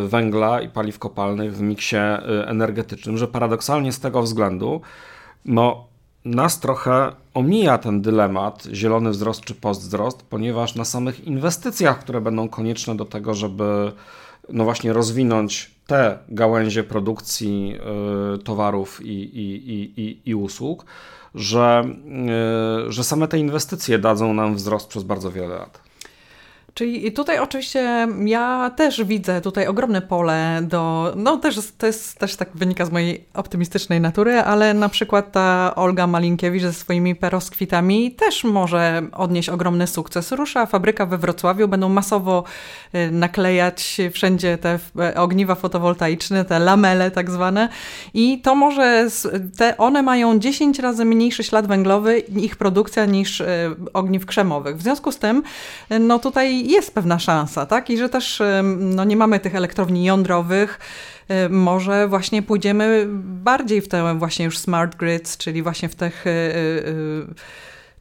y, 0.04 0.08
węgla 0.08 0.60
i 0.60 0.68
paliw 0.68 0.98
kopalnych 0.98 1.56
w 1.56 1.60
miksie 1.60 1.96
y, 1.96 2.46
energetycznym, 2.46 3.18
że 3.18 3.28
paradoksalnie 3.28 3.92
z 3.92 4.00
tego 4.00 4.22
względu 4.22 4.80
no, 5.44 5.86
nas 6.24 6.60
trochę 6.60 7.12
omija 7.34 7.78
ten 7.78 8.02
dylemat 8.02 8.68
zielony 8.72 9.10
wzrost 9.10 9.40
czy 9.40 9.54
postwzrost, 9.54 10.22
ponieważ 10.22 10.74
na 10.74 10.84
samych 10.84 11.24
inwestycjach, 11.24 11.98
które 11.98 12.20
będą 12.20 12.48
konieczne 12.48 12.96
do 12.96 13.04
tego, 13.04 13.34
żeby 13.34 13.92
no 14.48 14.64
właśnie 14.64 14.92
rozwinąć 14.92 15.75
te 15.86 16.18
gałęzie 16.28 16.84
produkcji 16.84 17.78
towarów 18.44 19.00
i, 19.02 19.08
i, 19.08 20.00
i, 20.00 20.30
i 20.30 20.34
usług, 20.34 20.84
że, 21.34 21.84
że 22.88 23.04
same 23.04 23.28
te 23.28 23.38
inwestycje 23.38 23.98
dadzą 23.98 24.34
nam 24.34 24.54
wzrost 24.54 24.88
przez 24.88 25.02
bardzo 25.02 25.30
wiele 25.30 25.54
lat. 25.54 25.85
Czyli 26.76 27.12
tutaj 27.12 27.38
oczywiście 27.38 28.08
ja 28.24 28.70
też 28.76 29.04
widzę 29.04 29.40
tutaj 29.40 29.66
ogromne 29.66 30.02
pole 30.02 30.60
do, 30.62 31.12
no 31.16 31.36
też 31.36 31.58
to 31.78 31.86
jest 31.86 32.18
też 32.18 32.36
tak 32.36 32.48
wynika 32.54 32.84
z 32.84 32.92
mojej 32.92 33.24
optymistycznej 33.34 34.00
natury, 34.00 34.38
ale 34.38 34.74
na 34.74 34.88
przykład 34.88 35.32
ta 35.32 35.72
Olga 35.76 36.06
Malinkiewicz 36.06 36.62
ze 36.62 36.72
swoimi 36.72 37.14
peroskwitami 37.14 38.12
też 38.12 38.44
może 38.44 39.02
odnieść 39.12 39.48
ogromny 39.48 39.86
sukces. 39.86 40.32
Rusza 40.32 40.66
fabryka 40.66 41.06
we 41.06 41.18
Wrocławiu, 41.18 41.68
będą 41.68 41.88
masowo 41.88 42.44
y, 42.94 43.10
naklejać 43.10 43.98
wszędzie 44.12 44.58
te 44.58 44.78
ogniwa 45.16 45.54
fotowoltaiczne, 45.54 46.44
te 46.44 46.58
lamele 46.58 47.10
tak 47.10 47.30
zwane 47.30 47.68
i 48.14 48.40
to 48.40 48.54
może, 48.54 49.08
te, 49.58 49.76
one 49.76 50.02
mają 50.02 50.38
10 50.38 50.78
razy 50.78 51.04
mniejszy 51.04 51.44
ślad 51.44 51.66
węglowy 51.66 52.18
ich 52.18 52.56
produkcja 52.56 53.04
niż 53.04 53.40
y, 53.40 53.46
ogniw 53.92 54.26
krzemowych. 54.26 54.76
W 54.76 54.82
związku 54.82 55.12
z 55.12 55.18
tym, 55.18 55.42
y, 55.92 55.98
no 55.98 56.18
tutaj 56.18 56.65
jest 56.70 56.94
pewna 56.94 57.18
szansa, 57.18 57.66
tak? 57.66 57.90
I 57.90 57.98
że 57.98 58.08
też 58.08 58.42
no, 58.78 59.04
nie 59.04 59.16
mamy 59.16 59.40
tych 59.40 59.54
elektrowni 59.54 60.04
jądrowych, 60.04 60.80
może 61.50 62.08
właśnie 62.08 62.42
pójdziemy 62.42 63.06
bardziej 63.22 63.80
w 63.80 63.88
te 63.88 64.14
właśnie 64.14 64.44
już 64.44 64.58
smart 64.58 64.96
grids, 64.96 65.36
czyli 65.36 65.62
właśnie 65.62 65.88
w 65.88 65.94
tych 65.94 66.26
y, 66.26 66.30
y, 66.30 67.26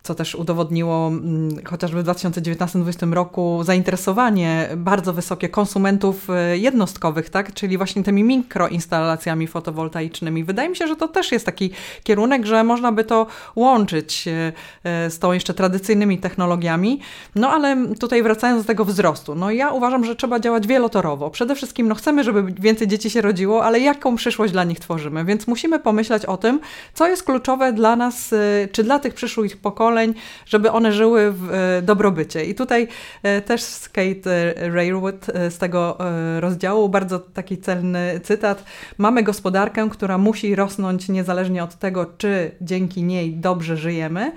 co 0.05 0.15
też 0.15 0.35
udowodniło 0.35 1.07
mm, 1.07 1.65
chociażby 1.65 2.03
w 2.03 2.05
2019-2020 2.05 3.13
roku 3.13 3.59
zainteresowanie 3.63 4.69
bardzo 4.77 5.13
wysokie 5.13 5.49
konsumentów 5.49 6.29
e, 6.29 6.57
jednostkowych, 6.57 7.29
tak? 7.29 7.53
czyli 7.53 7.77
właśnie 7.77 8.03
tymi 8.03 8.23
mikroinstalacjami 8.23 9.47
fotowoltaicznymi. 9.47 10.43
Wydaje 10.43 10.69
mi 10.69 10.75
się, 10.75 10.87
że 10.87 10.95
to 10.95 11.07
też 11.07 11.31
jest 11.31 11.45
taki 11.45 11.69
kierunek, 12.03 12.45
że 12.45 12.63
można 12.63 12.91
by 12.91 13.03
to 13.03 13.27
łączyć 13.55 14.27
e, 14.27 14.53
e, 14.83 15.09
z 15.09 15.19
tą 15.19 15.31
jeszcze 15.31 15.53
tradycyjnymi 15.53 16.17
technologiami. 16.17 16.99
No 17.35 17.49
ale 17.49 17.87
tutaj 17.99 18.23
wracając 18.23 18.61
do 18.61 18.67
tego 18.67 18.85
wzrostu, 18.85 19.35
no 19.35 19.51
ja 19.51 19.71
uważam, 19.71 20.05
że 20.05 20.15
trzeba 20.15 20.39
działać 20.39 20.67
wielotorowo. 20.67 21.29
Przede 21.29 21.55
wszystkim 21.55 21.87
no 21.87 21.95
chcemy, 21.95 22.23
żeby 22.23 22.53
więcej 22.61 22.87
dzieci 22.87 23.09
się 23.09 23.21
rodziło, 23.21 23.65
ale 23.65 23.79
jaką 23.79 24.15
przyszłość 24.15 24.53
dla 24.53 24.63
nich 24.63 24.79
tworzymy? 24.79 25.25
Więc 25.25 25.47
musimy 25.47 25.79
pomyśleć 25.79 26.25
o 26.25 26.37
tym, 26.37 26.59
co 26.93 27.07
jest 27.07 27.23
kluczowe 27.23 27.73
dla 27.73 27.95
nas, 27.95 28.33
czy 28.71 28.83
dla 28.83 28.99
tych 28.99 29.13
przyszłych 29.13 29.57
pokoleń, 29.57 29.94
pokoleń, 29.95 30.13
żeby 30.45 30.71
one 30.71 30.91
żyły 30.91 31.31
w 31.31 31.53
e, 31.53 31.81
dobrobycie. 31.81 32.45
I 32.45 32.55
tutaj 32.55 32.87
e, 33.23 33.41
też 33.41 33.61
z 33.61 33.89
Kate 33.89 34.31
e, 34.55 35.51
z 35.51 35.57
tego 35.57 35.97
rozdziału 36.39 36.89
bardzo 36.89 37.19
taki 37.19 37.57
celny 37.57 38.19
cytat. 38.23 38.63
Mamy 38.97 39.23
gospodarkę, 39.23 39.89
która 39.89 40.17
musi 40.17 40.55
rosnąć 40.55 41.09
niezależnie 41.09 41.63
od 41.63 41.75
tego, 41.75 42.05
czy 42.17 42.51
dzięki 42.61 43.03
niej 43.03 43.33
dobrze 43.33 43.77
żyjemy, 43.77 44.31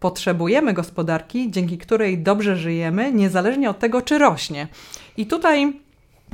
potrzebujemy 0.00 0.72
gospodarki, 0.72 1.50
dzięki 1.50 1.78
której 1.78 2.18
dobrze 2.18 2.56
żyjemy, 2.56 3.12
niezależnie 3.12 3.70
od 3.70 3.78
tego, 3.78 4.02
czy 4.02 4.18
rośnie. 4.18 4.68
I 5.16 5.26
tutaj 5.26 5.83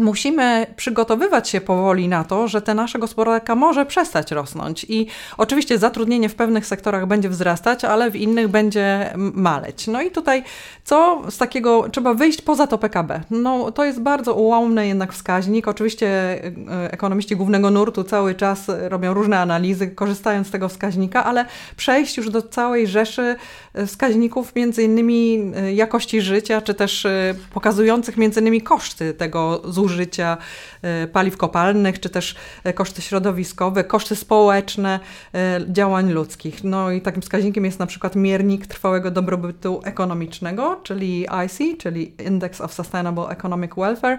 musimy 0.00 0.66
przygotowywać 0.76 1.49
się 1.49 1.61
powoli 1.61 2.09
na 2.09 2.25
to, 2.25 2.49
że 2.49 2.62
ta 2.62 2.75
nasza 2.75 2.99
gospodarka 2.99 3.54
może 3.54 3.87
przestać 3.87 4.30
rosnąć. 4.33 4.87
I 4.88 5.07
oczywiście 5.37 5.78
zatrudnienie 5.78 6.28
w 6.28 6.35
pewnych 6.35 6.66
sektorach 6.66 7.07
będzie 7.07 7.28
wzrastać, 7.28 7.85
ale 7.85 8.11
w 8.11 8.16
innych 8.16 8.49
będzie 8.49 9.12
maleć. 9.16 9.87
No 9.87 10.02
i 10.02 10.11
tutaj 10.11 10.45
co 10.85 11.23
z 11.30 11.38
takiego, 11.38 11.88
trzeba 11.88 12.14
wyjść 12.14 12.42
poza 12.42 12.66
to 12.66 12.78
PKB. 12.78 13.21
No 13.30 13.73
to 13.73 13.85
jest 13.85 14.00
bardzo 14.00 14.35
ułomny 14.35 14.87
jednak 14.87 15.12
wskaźnik. 15.12 15.69
Oczywiście 15.69 16.09
e, 16.09 16.92
ekonomiści 16.92 17.37
głównego 17.37 17.71
nurtu 17.71 18.04
cały 18.04 18.35
czas 18.35 18.66
robią 18.78 19.14
różne 19.14 19.40
analizy, 19.40 19.88
korzystając 19.88 20.47
z 20.47 20.50
tego 20.50 20.69
wskaźnika, 20.69 21.25
ale 21.25 21.45
przejść 21.76 22.16
już 22.16 22.30
do 22.30 22.42
całej 22.42 22.87
rzeszy 22.87 23.37
wskaźników, 23.86 24.54
między 24.54 24.82
innymi 24.82 25.52
e, 25.56 25.74
jakości 25.74 26.20
życia, 26.20 26.60
czy 26.60 26.74
też 26.74 27.06
pokazujących 27.54 28.16
między 28.16 28.40
innymi 28.40 28.62
koszty 28.62 29.14
tego 29.14 29.62
zużycia 29.64 30.36
e, 30.82 31.06
paliw 31.06 31.36
kopalnych, 31.36 32.00
czy 32.00 32.10
też 32.10 32.34
e, 32.64 32.72
koszty 32.72 33.02
środowiskowe, 33.02 33.84
koszty 33.84 34.16
społeczne 34.16 35.00
e, 35.34 35.60
działań 35.68 36.12
ludzkich. 36.12 36.64
No 36.64 36.90
i 36.90 37.00
takim 37.00 37.22
wskaźnikiem 37.22 37.64
jest 37.64 37.78
na 37.78 37.86
przykład 37.86 38.16
miernik 38.16 38.66
trwałego 38.66 39.10
dobrobytu 39.10 39.80
ekonomicznego, 39.84 40.80
czyli 40.82 41.26
IC, 41.46 41.78
czyli 41.78 42.12
Index 42.26 42.60
of 42.60 42.74
Sustainable 42.74 43.28
Economic 43.28 43.70
Welfare, 43.76 44.18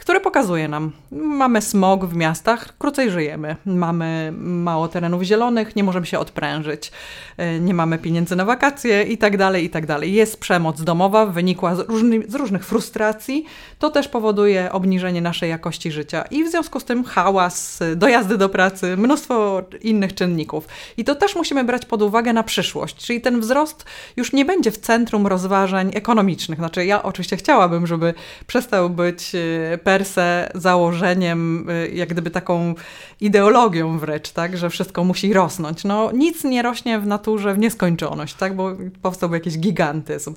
który 0.00 0.20
pokazuje 0.20 0.68
nam, 0.68 0.92
mamy 1.12 1.62
smog 1.62 2.04
w 2.04 2.16
miastach, 2.16 2.78
krócej 2.78 3.10
żyjemy, 3.10 3.56
mamy 3.66 4.32
mało 4.38 4.88
terenów 4.88 5.22
zielonych, 5.22 5.76
nie 5.76 5.84
możemy 5.84 6.06
się 6.06 6.18
odprężyć, 6.18 6.92
nie 7.60 7.74
mamy 7.74 7.98
pieniędzy 7.98 8.36
na 8.36 8.44
wakacje, 8.44 8.76
frustracje 8.76 9.02
i 9.02 9.18
tak 9.18 9.36
dalej, 9.36 9.64
i 9.64 9.70
tak. 9.70 9.86
Jest 10.02 10.40
przemoc 10.40 10.82
domowa, 10.82 11.26
wynikła 11.26 11.74
z, 11.74 11.80
różny, 11.88 12.22
z 12.28 12.34
różnych 12.34 12.64
frustracji. 12.64 13.44
To 13.78 13.90
też 13.90 14.08
powoduje 14.08 14.72
obniżenie 14.72 15.20
naszej 15.20 15.50
jakości 15.50 15.92
życia. 15.92 16.24
I 16.30 16.44
w 16.44 16.48
związku 16.48 16.80
z 16.80 16.84
tym 16.84 17.04
hałas, 17.04 17.80
dojazdy 17.96 18.38
do 18.38 18.48
pracy, 18.48 18.96
mnóstwo 18.96 19.62
innych 19.82 20.14
czynników. 20.14 20.68
I 20.96 21.04
to 21.04 21.14
też 21.14 21.36
musimy 21.36 21.64
brać 21.64 21.86
pod 21.86 22.02
uwagę 22.02 22.32
na 22.32 22.42
przyszłość. 22.42 22.96
Czyli 22.96 23.20
ten 23.20 23.40
wzrost 23.40 23.84
już 24.16 24.32
nie 24.32 24.44
będzie 24.44 24.70
w 24.70 24.78
centrum 24.78 25.26
rozważań 25.26 25.90
ekonomicznych. 25.94 26.58
Znaczy 26.58 26.84
ja 26.84 27.02
oczywiście 27.02 27.36
chciałabym, 27.36 27.86
żeby 27.86 28.14
przestał 28.46 28.90
być 28.90 29.32
e, 29.34 29.78
per 29.86 30.04
se 30.04 30.50
założeniem, 30.54 31.66
e, 31.70 31.88
jak 31.88 32.08
gdyby 32.08 32.30
taką 32.30 32.74
ideologią 33.20 33.98
wręcz, 33.98 34.30
tak, 34.30 34.56
że 34.56 34.70
wszystko 34.70 35.04
musi 35.04 35.32
rosnąć. 35.32 35.84
No 35.84 36.12
nic 36.12 36.44
nie 36.44 36.62
rośnie 36.62 36.98
w 36.98 37.06
naturze 37.06 37.54
w 37.54 37.58
nieskończoność, 37.58 38.34
tak, 38.34 38.56
bo 38.56 38.72
powstałby 39.02 39.36
jakiś 39.36 39.58
gigantyzm. 39.58 40.34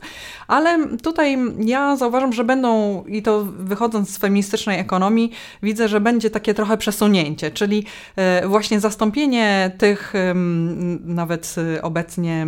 Ale 0.47 0.97
tutaj 0.97 1.37
ja 1.59 1.95
zauważam, 1.95 2.33
że 2.33 2.43
będą, 2.43 3.03
i 3.07 3.21
to 3.21 3.45
wychodząc 3.45 4.09
z 4.09 4.17
feministycznej 4.17 4.79
ekonomii, 4.79 5.31
widzę, 5.63 5.87
że 5.87 6.01
będzie 6.01 6.29
takie 6.29 6.53
trochę 6.53 6.77
przesunięcie, 6.77 7.51
czyli 7.51 7.85
e, 8.15 8.47
właśnie 8.47 8.79
zastąpienie 8.79 9.71
tych 9.77 10.13
nawet 11.05 11.55
obecnie 11.81 12.47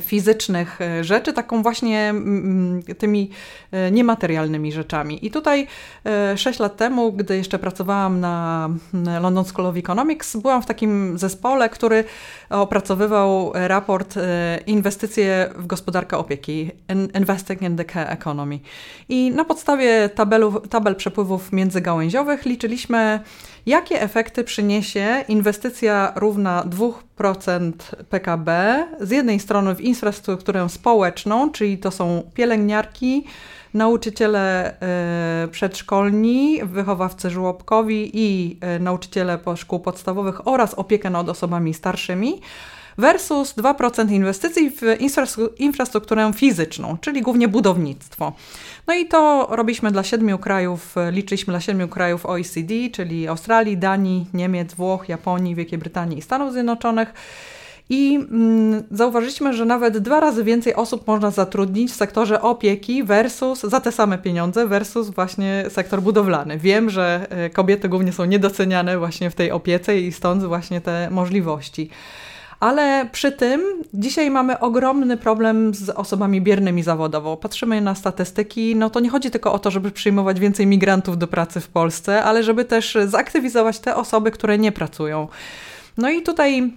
fizycznych 0.00 0.80
e, 0.80 1.04
rzeczy, 1.04 1.32
taką 1.32 1.62
właśnie 1.62 2.14
tymi 2.98 3.30
e, 3.72 3.90
niematerialnymi 3.90 4.72
rzeczami. 4.72 5.26
I 5.26 5.30
tutaj 5.30 5.66
6 6.36 6.58
lat 6.58 6.76
temu, 6.76 7.12
gdy 7.12 7.36
jeszcze 7.36 7.58
pracowałam 7.58 8.20
na 8.20 8.68
London 9.20 9.44
School 9.44 9.66
of 9.66 9.76
Economics, 9.76 10.36
byłam 10.36 10.62
w 10.62 10.66
takim 10.66 11.18
zespole, 11.18 11.68
który 11.68 12.04
opracowywał 12.50 13.52
raport 13.54 14.14
Inwestycje 14.66 15.50
w 15.56 15.66
gospodarkę 15.66 16.18
opieki, 16.18 16.70
Investing 17.14 17.62
in 17.62 17.76
the 17.76 17.84
Care 17.84 18.10
Economy. 18.10 18.58
I 19.08 19.30
na 19.30 19.44
podstawie 19.44 20.08
tabelu, 20.08 20.60
tabel 20.60 20.96
przepływów 20.96 21.52
międzygałęziowych 21.52 22.44
liczyliśmy 22.44 23.20
Jakie 23.66 24.00
efekty 24.00 24.44
przyniesie 24.44 25.24
inwestycja 25.28 26.12
równa 26.16 26.64
2% 26.64 27.72
PKB 28.10 28.86
z 29.00 29.10
jednej 29.10 29.40
strony 29.40 29.74
w 29.74 29.80
infrastrukturę 29.80 30.68
społeczną, 30.68 31.50
czyli 31.50 31.78
to 31.78 31.90
są 31.90 32.22
pielęgniarki, 32.34 33.24
nauczyciele 33.74 34.74
y, 35.44 35.48
przedszkolni, 35.48 36.60
wychowawcy 36.64 37.30
żłobkowi 37.30 38.10
i 38.14 38.58
y, 38.76 38.80
nauczyciele 38.80 39.38
szkół 39.56 39.80
podstawowych 39.80 40.48
oraz 40.48 40.74
opiekę 40.74 41.10
nad 41.10 41.28
osobami 41.28 41.74
starszymi 41.74 42.40
versus 42.98 43.54
2% 43.54 44.10
inwestycji 44.10 44.70
w 44.70 44.82
infrastrukturę 45.58 46.32
fizyczną, 46.34 46.96
czyli 47.00 47.22
głównie 47.22 47.48
budownictwo. 47.48 48.32
No 48.86 48.94
i 48.94 49.06
to 49.06 49.48
robiliśmy 49.50 49.90
dla 49.90 50.02
siedmiu 50.02 50.38
krajów, 50.38 50.94
liczyliśmy 51.10 51.52
dla 51.52 51.60
siedmiu 51.60 51.88
krajów 51.88 52.26
OECD, 52.26 52.74
czyli 52.92 53.28
Australii, 53.28 53.76
Danii, 53.76 54.26
Niemiec, 54.34 54.74
Włoch, 54.74 55.08
Japonii, 55.08 55.54
Wielkiej 55.54 55.78
Brytanii 55.78 56.18
i 56.18 56.22
Stanów 56.22 56.52
Zjednoczonych. 56.52 57.14
I 57.90 58.14
mm, 58.14 58.82
zauważyliśmy, 58.90 59.52
że 59.52 59.64
nawet 59.64 59.98
dwa 59.98 60.20
razy 60.20 60.44
więcej 60.44 60.74
osób 60.74 61.06
można 61.06 61.30
zatrudnić 61.30 61.90
w 61.90 61.94
sektorze 61.94 62.42
opieki 62.42 63.04
versus 63.04 63.60
za 63.60 63.80
te 63.80 63.92
same 63.92 64.18
pieniądze 64.18 64.66
versus 64.66 65.10
właśnie 65.10 65.64
sektor 65.68 66.02
budowlany. 66.02 66.58
Wiem, 66.58 66.90
że 66.90 67.26
e, 67.30 67.50
kobiety 67.50 67.88
głównie 67.88 68.12
są 68.12 68.24
niedoceniane 68.24 68.98
właśnie 68.98 69.30
w 69.30 69.34
tej 69.34 69.50
opiece 69.50 70.00
i 70.00 70.12
stąd 70.12 70.44
właśnie 70.44 70.80
te 70.80 71.08
możliwości. 71.10 71.90
Ale 72.62 73.08
przy 73.12 73.32
tym 73.32 73.62
dzisiaj 73.94 74.30
mamy 74.30 74.58
ogromny 74.58 75.16
problem 75.16 75.74
z 75.74 75.90
osobami 75.90 76.40
biernymi 76.40 76.82
zawodowo. 76.82 77.36
Patrzymy 77.36 77.80
na 77.80 77.94
statystyki, 77.94 78.76
no 78.76 78.90
to 78.90 79.00
nie 79.00 79.10
chodzi 79.10 79.30
tylko 79.30 79.52
o 79.52 79.58
to, 79.58 79.70
żeby 79.70 79.90
przyjmować 79.90 80.40
więcej 80.40 80.66
migrantów 80.66 81.18
do 81.18 81.26
pracy 81.28 81.60
w 81.60 81.68
Polsce, 81.68 82.22
ale 82.22 82.42
żeby 82.42 82.64
też 82.64 82.98
zaktywizować 83.06 83.78
te 83.78 83.96
osoby, 83.96 84.30
które 84.30 84.58
nie 84.58 84.72
pracują. 84.72 85.28
No 85.98 86.10
i 86.10 86.22
tutaj 86.22 86.72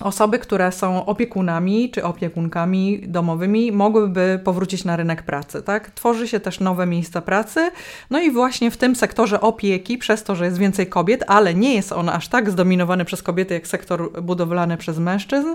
osoby, 0.00 0.38
które 0.38 0.72
są 0.72 1.06
opiekunami 1.06 1.90
czy 1.90 2.04
opiekunkami 2.04 3.00
domowymi, 3.06 3.72
mogłyby 3.72 4.40
powrócić 4.44 4.84
na 4.84 4.96
rynek 4.96 5.22
pracy. 5.22 5.62
Tak? 5.62 5.90
Tworzy 5.90 6.28
się 6.28 6.40
też 6.40 6.60
nowe 6.60 6.86
miejsca 6.86 7.20
pracy. 7.22 7.70
No 8.10 8.20
i 8.20 8.30
właśnie 8.30 8.70
w 8.70 8.76
tym 8.76 8.96
sektorze 8.96 9.40
opieki, 9.40 9.98
przez 9.98 10.22
to, 10.22 10.36
że 10.36 10.44
jest 10.44 10.58
więcej 10.58 10.86
kobiet, 10.86 11.24
ale 11.26 11.54
nie 11.54 11.74
jest 11.74 11.92
on 11.92 12.08
aż 12.08 12.28
tak 12.28 12.50
zdominowany 12.50 13.04
przez 13.04 13.22
kobiety 13.22 13.54
jak 13.54 13.66
sektor 13.66 14.22
budowlany 14.22 14.76
przez 14.76 14.98
mężczyzn, 14.98 15.48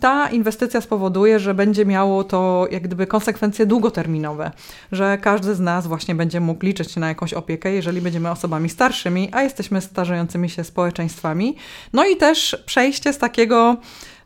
ta 0.00 0.30
inwestycja 0.30 0.80
spowoduje, 0.80 1.38
że 1.38 1.54
będzie 1.54 1.86
miało 1.86 2.24
to 2.24 2.68
jak 2.70 2.82
gdyby 2.82 3.06
konsekwencje 3.06 3.66
długoterminowe, 3.66 4.50
że 4.92 5.18
każdy 5.18 5.54
z 5.54 5.60
nas 5.60 5.86
właśnie 5.86 6.14
będzie 6.14 6.40
mógł 6.40 6.66
liczyć 6.66 6.96
na 6.96 7.08
jakąś 7.08 7.34
opiekę, 7.34 7.72
jeżeli 7.72 8.00
będziemy 8.00 8.30
osobami 8.30 8.68
starszymi, 8.68 9.28
a 9.32 9.42
jesteśmy 9.42 9.80
starzejącymi 9.80 10.50
się 10.50 10.64
społeczeństwami. 10.64 11.56
No 11.92 12.04
i 12.04 12.16
też 12.16 12.62
przejście 12.66 13.12
z 13.12 13.18
takiego 13.18 13.76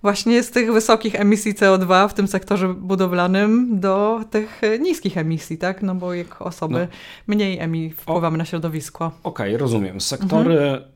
właśnie 0.03 0.43
z 0.43 0.51
tych 0.51 0.73
wysokich 0.73 1.21
emisji 1.21 1.55
CO2 1.55 2.09
w 2.09 2.15
tym 2.15 2.29
sektorze 2.29 2.75
budowlanym 2.75 3.81
do 3.81 4.21
tych 4.31 4.61
niskich 4.81 5.19
emisji, 5.19 5.59
tak? 5.59 5.83
No 5.83 5.95
bo 5.95 6.15
jak 6.15 6.43
osoby 6.43 6.89
no. 6.91 6.97
mniej 7.27 7.59
emi 7.59 7.91
wpływamy 7.91 8.35
o, 8.35 8.39
na 8.39 8.45
środowisko. 8.45 9.05
Okej, 9.05 9.49
okay, 9.49 9.59
rozumiem. 9.59 10.01
Sektory 10.01 10.59
mhm 10.61 10.94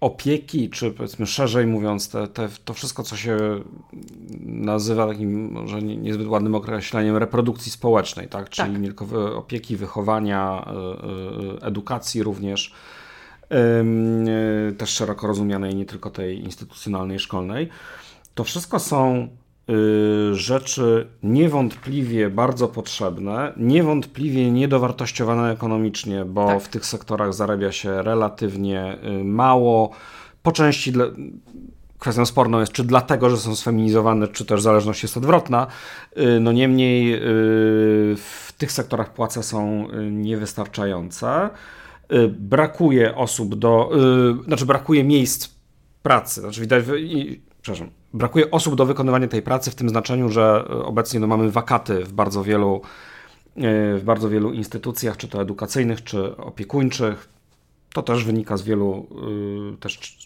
opieki, 0.00 0.70
czy 0.70 0.90
powiedzmy 0.90 1.26
szerzej 1.26 1.66
mówiąc, 1.66 2.08
te, 2.08 2.28
te, 2.28 2.48
to 2.64 2.74
wszystko, 2.74 3.02
co 3.02 3.16
się 3.16 3.38
nazywa 4.46 5.06
takim 5.06 5.52
może 5.52 5.82
niezbyt 5.82 6.26
ładnym 6.26 6.54
określeniem 6.54 7.16
reprodukcji 7.16 7.72
społecznej, 7.72 8.28
tak? 8.28 8.50
czyli 8.50 8.72
tak. 8.72 8.80
nie 8.80 8.88
tylko 8.88 9.36
opieki, 9.36 9.76
wychowania, 9.76 10.66
e, 10.66 11.62
e, 11.62 11.66
edukacji 11.66 12.22
również, 12.22 12.74
e, 13.50 13.84
też 14.72 14.90
szeroko 14.90 15.26
rozumianej, 15.26 15.74
nie 15.74 15.86
tylko 15.86 16.10
tej 16.10 16.44
instytucjonalnej, 16.44 17.18
szkolnej. 17.18 17.68
To 18.34 18.44
wszystko 18.44 18.78
są 18.78 19.28
rzeczy 20.32 21.06
niewątpliwie 21.22 22.30
bardzo 22.30 22.68
potrzebne, 22.68 23.52
niewątpliwie 23.56 24.50
niedowartościowane 24.50 25.52
ekonomicznie, 25.52 26.24
bo 26.24 26.46
tak. 26.46 26.62
w 26.62 26.68
tych 26.68 26.86
sektorach 26.86 27.34
zarabia 27.34 27.72
się 27.72 28.02
relatywnie 28.02 28.98
y, 29.20 29.24
mało. 29.24 29.90
Po 30.42 30.52
części 30.52 30.92
dla, 30.92 31.04
kwestią 31.98 32.26
sporną 32.26 32.60
jest, 32.60 32.72
czy 32.72 32.84
dlatego, 32.84 33.30
że 33.30 33.36
są 33.36 33.56
sfeminizowane, 33.56 34.28
czy 34.28 34.44
też 34.44 34.62
zależność 34.62 35.02
jest 35.02 35.16
odwrotna. 35.16 35.66
Y, 36.18 36.40
no 36.40 36.52
niemniej 36.52 37.20
w 38.16 38.52
tych 38.58 38.72
sektorach 38.72 39.12
płace 39.12 39.42
są 39.42 39.88
niewystarczające. 40.10 41.50
Brakuje 42.28 43.14
osób 43.14 43.54
do, 43.54 43.90
znaczy 44.44 44.66
brakuje 44.66 45.04
miejsc 45.04 45.48
pracy. 46.02 46.40
Znaczy 46.40 46.60
widać, 46.60 46.84
przepraszam, 47.62 47.90
brakuje 48.14 48.50
osób 48.50 48.74
do 48.74 48.86
wykonywania 48.86 49.28
tej 49.28 49.42
pracy 49.42 49.70
w 49.70 49.74
tym 49.74 49.88
znaczeniu, 49.88 50.28
że 50.28 50.64
e, 50.70 50.84
obecnie 50.84 51.20
no, 51.20 51.26
mamy 51.26 51.50
wakaty 51.50 52.04
w 52.04 52.12
bardzo 52.12 52.44
wielu 52.44 52.80
e, 53.56 53.60
w 53.98 54.02
bardzo 54.04 54.28
wielu 54.28 54.52
instytucjach, 54.52 55.16
czy 55.16 55.28
to 55.28 55.42
edukacyjnych, 55.42 56.04
czy 56.04 56.36
opiekuńczych. 56.36 57.28
To 57.94 58.02
też 58.02 58.24
wynika 58.24 58.56
z 58.56 58.62
wielu 58.62 59.06
e, 59.74 59.76
też 59.76 60.18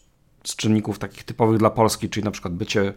z 0.44 0.56
czynników 0.56 0.98
takich 0.98 1.24
typowych 1.24 1.58
dla 1.58 1.70
Polski, 1.70 2.08
czyli 2.08 2.24
na 2.24 2.30
przykład 2.30 2.54
bycie 2.54 2.92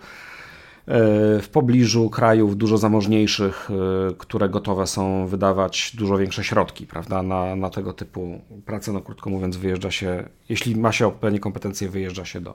w 1.42 1.48
pobliżu 1.52 2.10
krajów 2.10 2.58
dużo 2.58 2.78
zamożniejszych, 2.78 3.70
które 4.18 4.50
gotowe 4.50 4.88
są 4.88 5.28
wydawać 5.28 5.92
dużo 5.96 6.18
większe 6.18 6.44
środki 6.44 6.88
prawda, 6.88 7.24
na, 7.24 7.56
na 7.56 7.70
tego 7.70 7.94
typu 7.94 8.42
pracę. 8.66 8.94
No 8.94 9.02
krótko 9.02 9.30
mówiąc, 9.30 9.58
wyjeżdża 9.58 9.92
się, 9.92 10.30
jeśli 10.50 10.76
ma 10.76 10.92
się 10.92 11.08
odpowiednie 11.08 11.40
kompetencje, 11.40 11.90
wyjeżdża 11.90 12.26
się 12.26 12.42
do, 12.42 12.54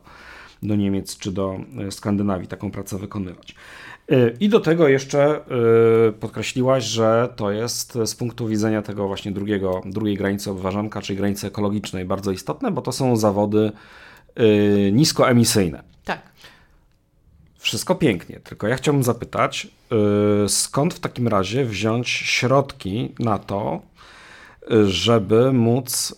do 0.63 0.77
Niemiec 0.77 1.19
czy 1.19 1.33
do 1.33 1.61
e, 1.79 1.91
Skandynawii 1.91 2.49
taką 2.49 2.71
pracę 2.71 2.99
wykonywać. 2.99 3.55
E, 4.11 4.31
I 4.41 4.49
do 4.49 4.61
tego 4.61 4.89
jeszcze 4.89 5.41
e, 6.09 6.13
podkreśliłaś, 6.13 6.85
że 6.85 7.29
to 7.37 7.51
jest 7.51 7.99
z 8.05 8.15
punktu 8.15 8.47
widzenia 8.47 8.83
tego 8.83 9.07
właśnie 9.07 9.33
drugiego, 9.33 9.83
drugiej 9.87 10.17
granicy 10.17 10.51
obważanka, 10.51 11.03
czyli 11.03 11.17
granicy 11.17 11.47
ekologicznej 11.47 12.05
bardzo 12.05 12.31
istotne, 12.31 12.71
bo 12.71 12.83
to 12.83 12.93
są 12.93 13.17
zawody 13.17 13.73
niskoemisyjne. 14.93 15.83
Tak. 16.05 16.21
Wszystko 17.59 17.95
pięknie, 17.95 18.41
tylko 18.41 18.69
ja 18.69 18.77
chciałbym 18.77 19.03
zapytać, 19.03 19.69
skąd 20.49 20.95
w 20.95 21.01
takim 21.01 21.29
razie 21.29 21.65
wziąć 21.65 22.09
środki 22.09 23.15
na 23.19 23.39
to, 23.39 23.83
żeby 24.87 25.53
móc 25.53 26.15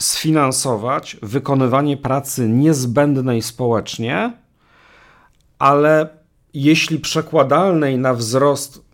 sfinansować 0.00 1.16
wykonywanie 1.22 1.96
pracy 1.96 2.48
niezbędnej 2.48 3.42
społecznie, 3.42 4.32
ale 5.58 6.08
jeśli 6.54 6.98
przekładalnej 6.98 7.98
na 7.98 8.14
wzrost 8.14 8.84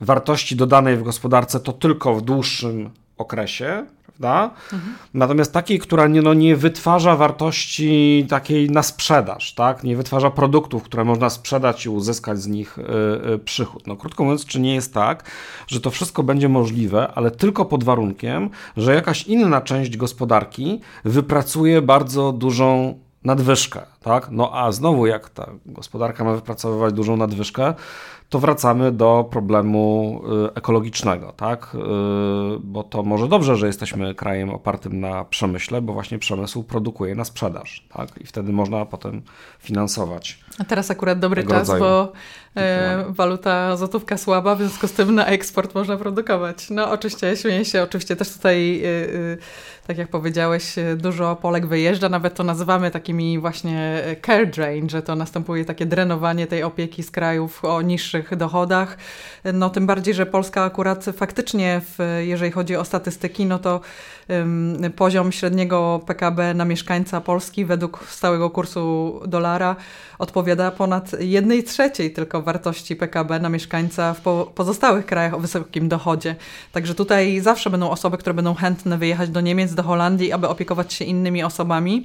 wartości 0.00 0.56
dodanej 0.56 0.96
w 0.96 1.02
gospodarce, 1.02 1.60
to 1.60 1.72
tylko 1.72 2.14
w 2.14 2.22
dłuższym 2.22 2.90
okresie, 3.18 3.86
prawda? 4.18 4.50
Mhm. 4.72 4.94
Natomiast 5.14 5.52
takiej, 5.52 5.78
która 5.78 6.06
nie, 6.06 6.22
no, 6.22 6.34
nie 6.34 6.56
wytwarza 6.56 7.16
wartości 7.16 8.26
takiej 8.28 8.70
na 8.70 8.82
sprzedaż, 8.82 9.54
tak? 9.54 9.84
Nie 9.84 9.96
wytwarza 9.96 10.30
produktów, 10.30 10.82
które 10.82 11.04
można 11.04 11.30
sprzedać 11.30 11.86
i 11.86 11.88
uzyskać 11.88 12.42
z 12.42 12.46
nich 12.46 12.78
y, 12.78 12.82
y, 13.32 13.38
przychód. 13.38 13.86
No 13.86 13.96
krótko 13.96 14.24
mówiąc, 14.24 14.46
czy 14.46 14.60
nie 14.60 14.74
jest 14.74 14.94
tak, 14.94 15.30
że 15.66 15.80
to 15.80 15.90
wszystko 15.90 16.22
będzie 16.22 16.48
możliwe, 16.48 17.12
ale 17.14 17.30
tylko 17.30 17.64
pod 17.64 17.84
warunkiem, 17.84 18.50
że 18.76 18.94
jakaś 18.94 19.22
inna 19.22 19.60
część 19.60 19.96
gospodarki 19.96 20.80
wypracuje 21.04 21.82
bardzo 21.82 22.32
dużą 22.32 22.98
nadwyżkę, 23.24 23.80
tak? 24.02 24.28
No 24.30 24.50
a 24.52 24.72
znowu 24.72 25.06
jak 25.06 25.30
ta 25.30 25.50
gospodarka 25.66 26.24
ma 26.24 26.34
wypracowywać 26.34 26.94
dużą 26.94 27.16
nadwyżkę, 27.16 27.74
to 28.32 28.38
wracamy 28.38 28.92
do 28.92 29.28
problemu 29.30 30.20
y, 30.48 30.54
ekologicznego, 30.54 31.32
tak? 31.32 31.74
Y, 31.74 31.78
bo 32.60 32.82
to 32.82 33.02
może 33.02 33.28
dobrze, 33.28 33.56
że 33.56 33.66
jesteśmy 33.66 34.14
krajem 34.14 34.50
opartym 34.50 35.00
na 35.00 35.24
przemyśle, 35.24 35.82
bo 35.82 35.92
właśnie 35.92 36.18
przemysł 36.18 36.62
produkuje 36.62 37.14
na 37.14 37.24
sprzedaż, 37.24 37.84
tak? 37.94 38.08
I 38.20 38.26
wtedy 38.26 38.52
można 38.52 38.86
potem 38.86 39.22
finansować. 39.58 40.38
A 40.58 40.64
teraz 40.64 40.90
akurat 40.90 41.18
dobry 41.18 41.44
czas, 41.44 41.68
bo 41.78 42.12
e, 42.56 43.04
waluta 43.08 43.76
złotówka 43.76 44.16
słaba, 44.16 44.54
w 44.54 44.58
związku 44.58 44.88
z 44.88 44.92
tym 44.92 45.14
na 45.14 45.26
eksport 45.26 45.74
można 45.74 45.96
produkować. 45.96 46.70
No 46.70 46.90
oczywiście, 46.90 47.36
śmieję 47.36 47.64
się, 47.64 47.82
oczywiście 47.82 48.16
też 48.16 48.32
tutaj, 48.32 48.82
e, 48.84 48.88
e, 48.88 49.36
tak 49.86 49.98
jak 49.98 50.08
powiedziałeś, 50.08 50.74
dużo 50.96 51.36
Polek 51.36 51.66
wyjeżdża, 51.66 52.08
nawet 52.08 52.34
to 52.34 52.44
nazywamy 52.44 52.90
takimi 52.90 53.38
właśnie 53.38 54.02
care 54.26 54.50
drain, 54.50 54.88
że 54.88 55.02
to 55.02 55.14
następuje 55.14 55.64
takie 55.64 55.86
drenowanie 55.86 56.46
tej 56.46 56.62
opieki 56.62 57.02
z 57.02 57.10
krajów 57.10 57.64
o 57.64 57.82
niższych 57.82 58.36
dochodach. 58.36 58.98
No 59.54 59.70
tym 59.70 59.86
bardziej, 59.86 60.14
że 60.14 60.26
Polska 60.26 60.64
akurat 60.64 61.04
faktycznie, 61.16 61.80
w, 61.84 62.20
jeżeli 62.20 62.52
chodzi 62.52 62.76
o 62.76 62.84
statystyki, 62.84 63.46
no 63.46 63.58
to 63.58 63.80
poziom 64.96 65.32
średniego 65.32 66.00
PKB 66.06 66.54
na 66.54 66.64
mieszkańca 66.64 67.20
Polski 67.20 67.64
według 67.64 68.04
stałego 68.08 68.50
kursu 68.50 69.20
dolara 69.26 69.76
odpowiada 70.18 70.70
ponad 70.70 71.20
jednej 71.20 71.64
trzeciej 71.64 72.12
tylko 72.12 72.42
wartości 72.42 72.96
PKB 72.96 73.40
na 73.40 73.48
mieszkańca 73.48 74.14
w 74.14 74.20
pozostałych 74.54 75.06
krajach 75.06 75.34
o 75.34 75.40
wysokim 75.40 75.88
dochodzie. 75.88 76.36
Także 76.72 76.94
tutaj 76.94 77.40
zawsze 77.40 77.70
będą 77.70 77.90
osoby, 77.90 78.18
które 78.18 78.34
będą 78.34 78.54
chętne 78.54 78.98
wyjechać 78.98 79.30
do 79.30 79.40
Niemiec, 79.40 79.71
do 79.74 79.82
Holandii, 79.82 80.32
aby 80.32 80.48
opiekować 80.48 80.92
się 80.92 81.04
innymi 81.04 81.44
osobami. 81.44 82.04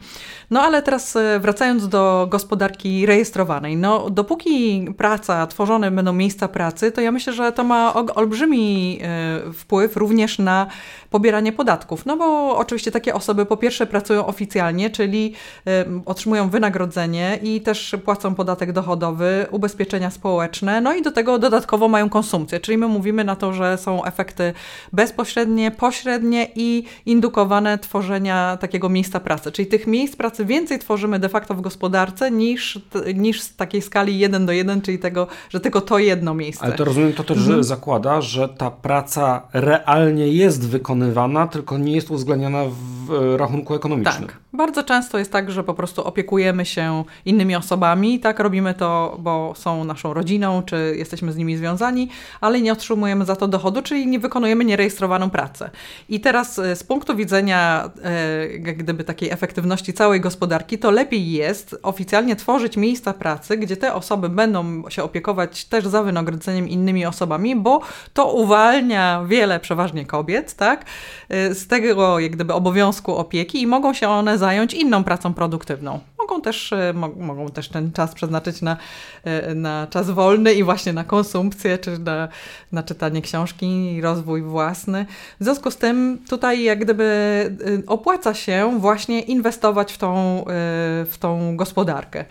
No 0.52 0.62
ale 0.62 0.82
teraz 0.82 1.16
e, 1.16 1.40
wracając 1.40 1.88
do 1.88 2.28
gospodarki 2.30 3.06
rejestrowanej. 3.06 3.78
No 3.78 4.10
dopóki 4.10 4.88
praca, 4.98 5.48
tworzone 5.48 5.92
będą 5.92 6.14
miejsca 6.14 6.48
pracy, 6.48 6.92
to 6.92 7.02
ja 7.02 7.12
myślę, 7.12 7.34
że 7.34 7.52
to 7.52 7.64
ma 7.64 7.94
olbrzymi 7.94 9.00
e, 9.02 9.54
wpływ 9.54 9.98
również 9.98 10.40
na 10.40 10.68
pobieranie 11.10 11.54
podatków. 11.54 12.06
No 12.06 12.18
bo 12.18 12.58
oczywiście 12.58 12.92
takie 12.92 13.14
osoby 13.14 13.46
po 13.46 13.58
pierwsze 13.58 13.88
pracują 13.88 14.26
oficjalnie, 14.26 14.90
czyli 14.90 15.34
y, 15.68 15.72
otrzymują 16.06 16.50
wynagrodzenie 16.50 17.40
i 17.44 17.62
też 17.62 17.96
płacą 18.06 18.36
podatek 18.36 18.72
dochodowy, 18.72 19.46
ubezpieczenia 19.52 20.10
społeczne, 20.10 20.82
no 20.82 20.94
i 20.94 21.02
do 21.02 21.12
tego 21.12 21.40
dodatkowo 21.40 21.88
mają 21.88 22.10
konsumpcję, 22.10 22.60
czyli 22.60 22.78
my 22.78 22.88
mówimy 22.88 23.24
na 23.24 23.36
to, 23.36 23.54
że 23.54 23.78
są 23.78 24.04
efekty 24.04 24.54
bezpośrednie, 24.94 25.72
pośrednie 25.72 26.48
i 26.56 26.84
indukowane 27.06 27.57
tworzenia 27.82 28.58
takiego 28.62 28.90
miejsca 28.90 29.20
pracy. 29.20 29.52
Czyli 29.52 29.68
tych 29.68 29.88
miejsc 29.88 30.16
pracy 30.16 30.46
więcej 30.46 30.80
tworzymy 30.80 31.20
de 31.20 31.30
facto 31.30 31.54
w 31.54 31.62
gospodarce 31.62 32.32
niż, 32.32 32.80
niż 33.16 33.42
z 33.42 33.56
takiej 33.56 33.82
skali 33.82 34.20
1 34.20 34.46
do 34.46 34.52
1, 34.52 34.82
czyli 34.82 35.00
tego, 35.00 35.28
że 35.50 35.60
tylko 35.60 35.82
to 35.82 36.00
jedno 36.00 36.34
miejsce. 36.34 36.66
Ale 36.66 36.74
to 36.74 36.86
rozumiem, 36.86 37.14
to 37.14 37.24
też 37.24 37.38
mhm. 37.38 37.64
zakłada, 37.64 38.22
że 38.22 38.50
ta 38.50 38.72
praca 38.72 39.48
realnie 39.54 40.28
jest 40.28 40.68
wykonywana, 40.68 41.48
tylko 41.48 41.78
nie 41.78 41.96
jest 41.96 42.12
uwzględniana 42.12 42.64
w 43.08 43.36
rachunku 43.38 43.76
ekonomicznym. 43.76 44.28
Tak. 44.28 44.38
Bardzo 44.54 44.84
często 44.84 45.18
jest 45.18 45.32
tak, 45.32 45.52
że 45.52 45.64
po 45.64 45.74
prostu 45.74 46.04
opiekujemy 46.04 46.66
się 46.66 47.04
innymi 47.26 47.56
osobami, 47.56 48.20
tak, 48.20 48.40
robimy 48.40 48.74
to, 48.74 49.18
bo 49.20 49.54
są 49.56 49.84
naszą 49.84 50.14
rodziną, 50.14 50.64
czy 50.64 50.96
jesteśmy 50.98 51.32
z 51.32 51.38
nimi 51.38 51.58
związani, 51.58 52.10
ale 52.42 52.62
nie 52.62 52.74
otrzymujemy 52.74 53.26
za 53.26 53.36
to 53.36 53.48
dochodu, 53.48 53.82
czyli 53.82 54.08
nie 54.08 54.20
wykonujemy 54.20 54.66
nierejestrowaną 54.66 55.30
pracę. 55.30 55.70
I 56.10 56.20
teraz 56.20 56.60
e, 56.60 56.76
z 56.76 56.84
punktu 56.84 57.16
widzenia 57.16 57.47
e, 57.56 58.48
gdyby 58.60 59.04
takiej 59.04 59.30
efektywności 59.30 59.94
całej 59.94 60.22
gospodarki, 60.22 60.78
to 60.80 60.92
lepiej 60.92 61.32
jest 61.32 61.76
oficjalnie 61.84 62.36
tworzyć 62.36 62.78
miejsca 62.78 63.14
pracy, 63.14 63.58
gdzie 63.58 63.78
te 63.78 63.94
osoby 63.94 64.30
będą 64.30 64.90
się 64.90 65.04
opiekować 65.04 65.66
też 65.66 65.88
za 65.88 66.04
wynagrodzeniem 66.04 66.70
innymi 66.70 67.06
osobami, 67.06 67.56
bo 67.56 67.82
to 68.14 68.34
uwalnia 68.34 69.24
wiele 69.28 69.60
przeważnie 69.60 70.06
kobiet, 70.06 70.54
tak, 70.54 70.86
e, 71.30 71.54
z 71.54 71.68
tego 71.68 72.20
jak 72.20 72.32
gdyby 72.32 72.54
obowiązku 72.54 73.16
opieki 73.16 73.62
i 73.62 73.68
mogą 73.68 73.94
się 73.94 74.10
one 74.10 74.38
zająć 74.38 74.74
inną 74.74 75.04
pracą 75.04 75.34
produktywną. 75.34 76.00
Mogą 76.28 76.42
też, 76.42 76.74
e, 76.74 76.94
mo 76.94 77.08
mogą 77.08 77.50
też 77.50 77.70
ten 77.70 77.92
czas 77.92 78.14
przeznaczyć 78.14 78.62
na, 78.62 78.78
e, 79.24 79.56
na 79.56 79.88
czas 79.90 80.10
wolny 80.10 80.54
i 80.54 80.64
właśnie 80.64 80.94
na 80.94 81.04
konsumpcję, 81.04 81.78
czy 81.78 82.00
na, 82.00 82.28
na 82.72 82.84
czytanie 82.84 83.22
książki, 83.22 84.02
rozwój 84.02 84.42
własny. 84.42 85.06
W 85.40 85.44
związku 85.44 85.72
z 85.72 85.78
tym 85.78 86.20
tutaj 86.30 86.64
jak 86.64 86.80
gdyby 86.80 87.06
e, 87.84 87.88
opłaca 87.88 88.34
się 88.34 88.80
właśnie 88.80 89.22
inwestować 89.22 89.94
w 89.94 89.98
tą, 89.98 90.44
w 91.06 91.16
tą 91.20 91.58
gospodarkę. 91.58 92.26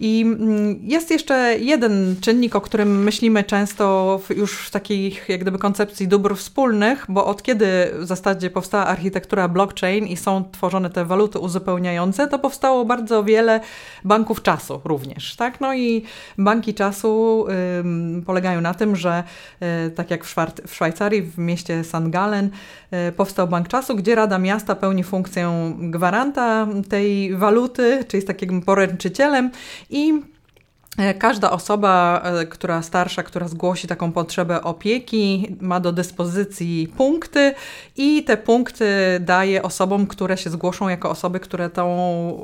I 0.00 0.20
mm, 0.20 0.78
jest 0.82 1.10
jeszcze 1.10 1.58
jeden 1.58 2.16
czynnik, 2.20 2.56
o 2.56 2.60
którym 2.60 3.02
myślimy 3.02 3.44
często 3.44 4.20
już 4.36 4.58
w 4.58 4.70
takich 4.70 5.28
jak 5.28 5.40
gdyby 5.40 5.58
koncepcji 5.58 6.08
dóbr 6.08 6.36
wspólnych, 6.36 7.04
bo 7.08 7.26
od 7.26 7.42
kiedy 7.42 7.90
w 7.98 8.04
zasadzie 8.04 8.50
powstała 8.50 8.86
architektura 8.86 9.48
blockchain 9.48 10.06
i 10.06 10.16
są 10.16 10.44
tworzone 10.52 10.90
te 10.90 11.04
waluty 11.04 11.38
uzupełniające, 11.38 12.28
to 12.28 12.38
powstało 12.38 12.84
bardzo 12.84 13.24
wiele 13.24 13.60
banków 14.04 14.42
czasu 14.42 14.80
również, 14.84 15.36
tak? 15.36 15.60
No 15.60 15.74
i 15.74 16.02
banki 16.38 16.74
czasu 16.74 17.44
ym, 17.80 18.22
polegają 18.26 18.60
na 18.60 18.74
tym, 18.74 18.96
że 18.96 19.24
y, 19.86 19.90
tak 19.90 20.10
jak 20.10 20.24
w, 20.24 20.36
w 20.66 20.74
Szwajcarii, 20.74 21.22
w 21.22 21.38
mieście 21.38 21.84
St. 21.84 22.08
Gallen 22.08 22.50
y, 23.08 23.12
powstał 23.12 23.48
bank 23.48 23.68
czasu, 23.68 23.96
gdzie 23.96 24.14
Rada 24.14 24.38
Miasta 24.38 24.74
pełni 24.74 25.04
funkcję 25.04 25.74
gwaranta 25.78 26.66
tej 26.88 27.36
waluty, 27.36 28.04
czyli 28.08 28.18
jest 28.18 28.26
takim 28.26 28.62
poręczycielem 28.62 29.50
i 29.88 30.10
e, 30.10 30.37
Każda 31.18 31.50
osoba, 31.50 32.22
e, 32.24 32.46
która 32.46 32.82
starsza, 32.82 33.22
która 33.22 33.48
zgłosi 33.48 33.88
taką 33.88 34.12
potrzebę 34.12 34.62
opieki, 34.62 35.56
ma 35.60 35.80
do 35.80 35.92
dyspozycji 35.92 36.92
punkty 36.96 37.54
i 37.96 38.24
te 38.24 38.36
punkty 38.36 38.86
daje 39.20 39.62
osobom, 39.62 40.06
które 40.06 40.36
się 40.36 40.50
zgłoszą 40.50 40.88
jako 40.88 41.10
osoby, 41.10 41.40
które 41.40 41.70
tą 41.70 41.88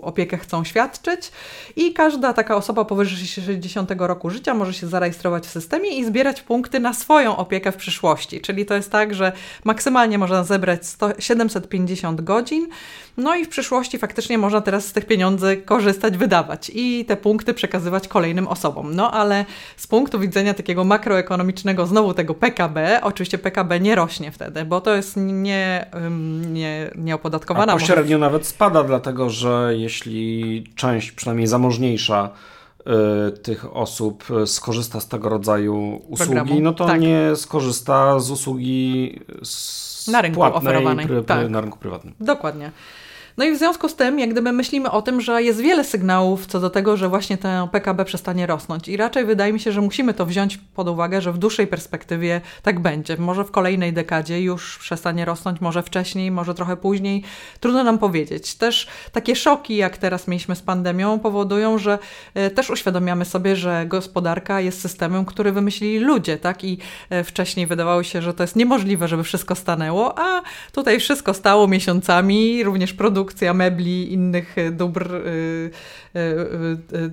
opiekę 0.02 0.38
chcą 0.38 0.64
świadczyć. 0.64 1.32
I 1.76 1.92
każda 1.92 2.32
taka 2.32 2.56
osoba 2.56 2.84
powyżej 2.84 3.26
60 3.26 3.90
roku 3.98 4.30
życia 4.30 4.54
może 4.54 4.74
się 4.74 4.86
zarejestrować 4.86 5.46
w 5.46 5.50
systemie 5.50 5.98
i 5.98 6.04
zbierać 6.04 6.42
punkty 6.42 6.80
na 6.80 6.94
swoją 6.94 7.36
opiekę 7.36 7.72
w 7.72 7.76
przyszłości. 7.76 8.40
Czyli 8.40 8.66
to 8.66 8.74
jest 8.74 8.90
tak, 8.90 9.14
że 9.14 9.32
maksymalnie 9.64 10.18
można 10.18 10.44
zebrać 10.44 10.86
100, 10.86 11.10
750 11.18 12.20
godzin 12.20 12.68
no 13.16 13.36
i 13.36 13.44
w 13.44 13.48
przyszłości 13.48 13.98
faktycznie 13.98 14.38
można 14.38 14.60
teraz 14.60 14.86
z 14.86 14.92
tych 14.92 15.06
pieniędzy 15.06 15.56
korzystać, 15.56 16.16
wydawać 16.16 16.70
i 16.74 17.04
te 17.04 17.16
punkty 17.16 17.54
przekazywać 17.54 18.08
kolejnym 18.08 18.43
osobom. 18.48 18.94
No 18.94 19.10
ale 19.10 19.44
z 19.76 19.86
punktu 19.86 20.20
widzenia 20.20 20.54
takiego 20.54 20.84
makroekonomicznego, 20.84 21.86
znowu 21.86 22.14
tego 22.14 22.34
PKB, 22.34 23.00
oczywiście 23.02 23.38
PKB 23.38 23.80
nie 23.80 23.94
rośnie 23.94 24.32
wtedy, 24.32 24.64
bo 24.64 24.80
to 24.80 24.94
jest 24.94 25.16
nie, 25.16 25.86
nie, 26.46 26.90
nieopodatkowana. 26.96 27.72
A 27.72 27.76
pośrednio 27.76 28.18
może... 28.18 28.18
nawet 28.18 28.46
spada, 28.46 28.84
dlatego 28.84 29.30
że 29.30 29.72
jeśli 29.76 30.64
część, 30.76 31.12
przynajmniej 31.12 31.46
zamożniejsza, 31.46 32.30
y, 32.80 33.32
tych 33.32 33.76
osób 33.76 34.24
skorzysta 34.46 35.00
z 35.00 35.08
tego 35.08 35.28
rodzaju 35.28 36.02
usługi, 36.08 36.34
Programu. 36.34 36.60
no 36.60 36.72
to 36.72 36.86
tak. 36.86 37.00
nie 37.00 37.36
skorzysta 37.36 38.20
z 38.20 38.30
usługi 38.30 39.20
z 39.42 39.84
na 40.08 40.22
rynku 40.22 40.42
oferowanej. 40.42 41.06
Pry, 41.06 41.16
pry, 41.16 41.24
tak. 41.24 41.50
na 41.50 41.60
rynku 41.60 41.78
prywatnym. 41.78 42.14
Dokładnie. 42.20 42.70
No 43.36 43.44
i 43.44 43.52
w 43.52 43.58
związku 43.58 43.88
z 43.88 43.96
tym, 43.96 44.18
jak 44.18 44.30
gdyby 44.30 44.52
myślimy 44.52 44.90
o 44.90 45.02
tym, 45.02 45.20
że 45.20 45.42
jest 45.42 45.60
wiele 45.60 45.84
sygnałów 45.84 46.46
co 46.46 46.60
do 46.60 46.70
tego, 46.70 46.96
że 46.96 47.08
właśnie 47.08 47.38
ten 47.38 47.68
PKB 47.68 48.04
przestanie 48.04 48.46
rosnąć. 48.46 48.88
I 48.88 48.96
raczej 48.96 49.24
wydaje 49.24 49.52
mi 49.52 49.60
się, 49.60 49.72
że 49.72 49.80
musimy 49.80 50.14
to 50.14 50.26
wziąć 50.26 50.58
pod 50.74 50.88
uwagę, 50.88 51.20
że 51.20 51.32
w 51.32 51.38
dłuższej 51.38 51.66
perspektywie 51.66 52.40
tak 52.62 52.80
będzie. 52.80 53.16
Może 53.16 53.44
w 53.44 53.50
kolejnej 53.50 53.92
dekadzie 53.92 54.42
już 54.42 54.78
przestanie 54.78 55.24
rosnąć, 55.24 55.60
może 55.60 55.82
wcześniej, 55.82 56.30
może 56.30 56.54
trochę 56.54 56.76
później. 56.76 57.22
Trudno 57.60 57.84
nam 57.84 57.98
powiedzieć. 57.98 58.54
Też 58.54 58.86
takie 59.12 59.36
szoki, 59.36 59.76
jak 59.76 59.96
teraz 59.96 60.28
mieliśmy 60.28 60.56
z 60.56 60.62
pandemią, 60.62 61.18
powodują, 61.18 61.78
że 61.78 61.98
e, 62.34 62.50
też 62.50 62.70
uświadamiamy 62.70 63.24
sobie, 63.24 63.56
że 63.56 63.86
gospodarka 63.86 64.60
jest 64.60 64.80
systemem, 64.80 65.24
który 65.24 65.52
wymyślili 65.52 65.98
ludzie, 65.98 66.36
tak? 66.38 66.64
I 66.64 66.78
e, 67.10 67.24
wcześniej 67.24 67.66
wydawało 67.66 68.02
się, 68.02 68.22
że 68.22 68.34
to 68.34 68.42
jest 68.42 68.56
niemożliwe, 68.56 69.08
żeby 69.08 69.24
wszystko 69.24 69.54
stanęło, 69.54 70.18
a 70.18 70.42
tutaj 70.72 71.00
wszystko 71.00 71.34
stało 71.34 71.68
miesiącami, 71.68 72.64
również 72.64 72.92
produkt 72.92 73.23
produkcja 73.24 73.54
mebli, 73.54 74.12
innych 74.12 74.56
dóbr 74.72 75.22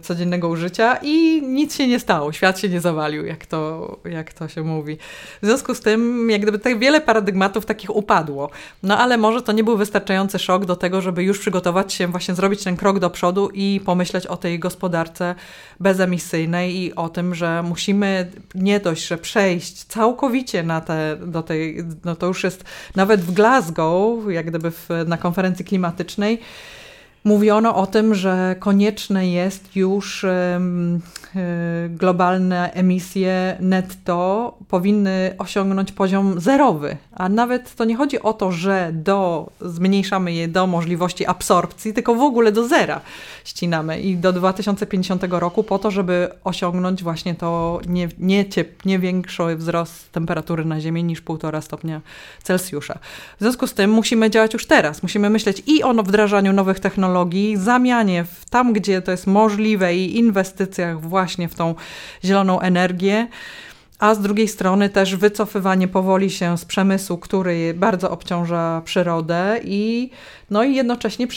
codziennego 0.02 0.50
użycia 0.50 0.98
i 1.02 1.42
nic 1.42 1.76
się 1.76 1.88
nie 1.88 2.00
stało, 2.00 2.34
świat 2.34 2.60
się 2.60 2.70
nie 2.70 2.82
zawalił, 2.82 3.26
jak 3.26 3.46
to, 3.46 4.00
jak 4.06 4.34
to 4.34 4.48
się 4.48 4.64
mówi. 4.64 4.98
W 5.42 5.46
związku 5.46 5.76
z 5.76 5.80
tym, 5.80 6.30
jak 6.30 6.42
gdyby 6.42 6.60
tak 6.60 6.80
wiele 6.80 7.02
paradygmatów 7.02 7.66
takich 7.66 7.96
upadło. 7.96 8.50
No 8.84 8.98
ale 8.98 9.18
może 9.18 9.42
to 9.42 9.52
nie 9.52 9.64
był 9.64 9.78
wystarczający 9.78 10.40
szok 10.40 10.66
do 10.66 10.76
tego, 10.76 11.02
żeby 11.02 11.24
już 11.24 11.40
przygotować 11.40 11.94
się, 11.94 12.08
właśnie 12.08 12.36
zrobić 12.36 12.64
ten 12.64 12.78
krok 12.78 13.00
do 13.00 13.10
przodu 13.10 13.50
i 13.54 13.82
pomyśleć 13.86 14.28
o 14.28 14.38
tej 14.38 14.60
gospodarce 14.60 15.36
bezemisyjnej 15.80 16.76
i 16.76 16.96
o 16.96 17.10
tym, 17.10 17.36
że 17.36 17.64
musimy 17.64 18.32
nie 18.56 18.80
dość, 18.80 19.08
że 19.08 19.18
przejść 19.18 19.84
całkowicie 19.84 20.64
na 20.64 20.82
te, 20.82 21.18
do 21.26 21.44
tej, 21.44 21.84
no 22.06 22.16
to 22.16 22.28
już 22.28 22.44
jest 22.44 22.64
nawet 22.96 23.22
w 23.22 23.32
Glasgow, 23.32 24.20
jak 24.30 24.46
gdyby 24.46 24.72
w, 24.72 24.90
na 25.08 25.18
konferencji 25.18 25.66
klimatycznej, 25.66 26.01
klimatycznej 26.02 26.40
mówiono 27.24 27.76
o 27.76 27.88
tym, 27.88 28.16
że 28.16 28.56
konieczne 28.60 29.28
jest 29.28 29.76
już 29.76 30.26
Y, 31.36 31.90
globalne 31.90 32.74
emisje 32.74 33.58
netto 33.60 34.58
powinny 34.68 35.36
osiągnąć 35.38 35.92
poziom 35.92 36.40
zerowy. 36.40 36.98
A 37.16 37.30
nawet 37.30 37.76
to 37.76 37.86
nie 37.86 37.96
chodzi 37.96 38.22
o 38.22 38.34
to, 38.34 38.52
że 38.52 38.90
do, 38.94 39.50
zmniejszamy 39.62 40.34
je 40.34 40.48
do 40.48 40.68
możliwości 40.68 41.26
absorpcji, 41.26 41.94
tylko 41.94 42.16
w 42.16 42.22
ogóle 42.22 42.52
do 42.52 42.68
zera 42.68 43.02
ścinamy 43.46 44.00
i 44.00 44.18
do 44.18 44.34
2050 44.34 45.24
roku 45.30 45.64
po 45.64 45.80
to, 45.80 45.92
żeby 45.92 46.30
osiągnąć 46.44 47.04
właśnie 47.04 47.36
to 47.36 47.80
nie, 47.88 48.10
nie, 48.20 48.50
ciep, 48.50 48.86
nie 48.86 49.00
większy 49.00 49.56
wzrost 49.56 50.12
temperatury 50.12 50.66
na 50.66 50.82
Ziemi 50.82 51.04
niż 51.04 51.24
1,5 51.24 51.62
stopnia 51.62 52.02
Celsjusza. 52.44 53.00
W 53.40 53.42
związku 53.42 53.68
z 53.68 53.74
tym 53.74 53.92
musimy 53.92 54.30
działać 54.30 54.54
już 54.54 54.66
teraz. 54.66 55.04
Musimy 55.04 55.30
myśleć 55.30 55.64
i 55.68 55.84
o 55.84 55.94
wdrażaniu 55.94 56.54
nowych 56.54 56.80
technologii, 56.80 57.11
zamianie 57.58 58.24
w, 58.24 58.50
tam, 58.50 58.74
gdzie 58.74 59.02
to 59.02 59.12
jest 59.12 59.28
możliwe 59.28 59.96
i 59.96 60.18
inwestycjach 60.18 61.02
właśnie 61.02 61.50
w 61.50 61.56
tą 61.56 61.76
zieloną 62.24 62.60
energię 62.60 63.28
a 64.02 64.16
z 64.16 64.20
drugiej 64.20 64.48
strony 64.48 64.90
też 64.90 65.16
wycofywanie 65.16 65.88
powoli 65.88 66.30
się 66.30 66.58
z 66.58 66.66
przemysłu, 66.66 67.18
który 67.18 67.74
bardzo 67.74 68.12
obciąża 68.12 68.82
przyrodę 68.86 69.60
i, 69.64 70.10
no 70.50 70.64
i 70.64 70.76
jednocześnie 70.76 71.28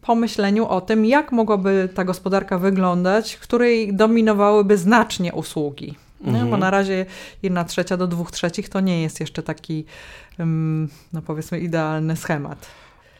pomyśleniu 0.00 0.66
o 0.66 0.80
tym, 0.80 1.06
jak 1.06 1.32
mogłaby 1.32 1.88
ta 1.94 2.04
gospodarka 2.04 2.58
wyglądać, 2.58 3.36
której 3.36 3.94
dominowałyby 3.94 4.78
znacznie 4.78 5.32
usługi. 5.32 5.94
Mhm. 6.24 6.50
Bo 6.50 6.56
na 6.56 6.70
razie 6.70 7.06
jedna 7.42 7.64
trzecia 7.64 7.96
do 7.96 8.06
dwóch 8.06 8.30
trzecich 8.30 8.68
to 8.68 8.80
nie 8.80 9.02
jest 9.02 9.20
jeszcze 9.20 9.42
taki, 9.42 9.84
no 11.12 11.22
powiedzmy, 11.26 11.60
idealny 11.60 12.16
schemat. 12.16 12.66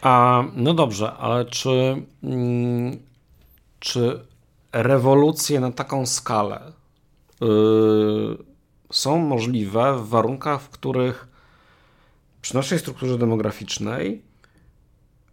A, 0.03 0.45
no 0.55 0.75
dobrze, 0.75 1.12
ale 1.12 1.45
czy, 1.45 2.03
mm, 2.23 2.99
czy 3.79 4.21
rewolucje 4.73 5.61
na 5.61 5.73
taką 5.73 6.07
skalę 6.07 6.73
yy, 7.41 8.38
są 8.93 9.19
możliwe 9.19 9.99
w 9.99 10.09
warunkach, 10.09 10.62
w 10.62 10.69
których 10.69 11.29
przy 12.43 12.55
naszej 12.55 12.79
strukturze 12.79 13.19
demograficznej 13.19 14.23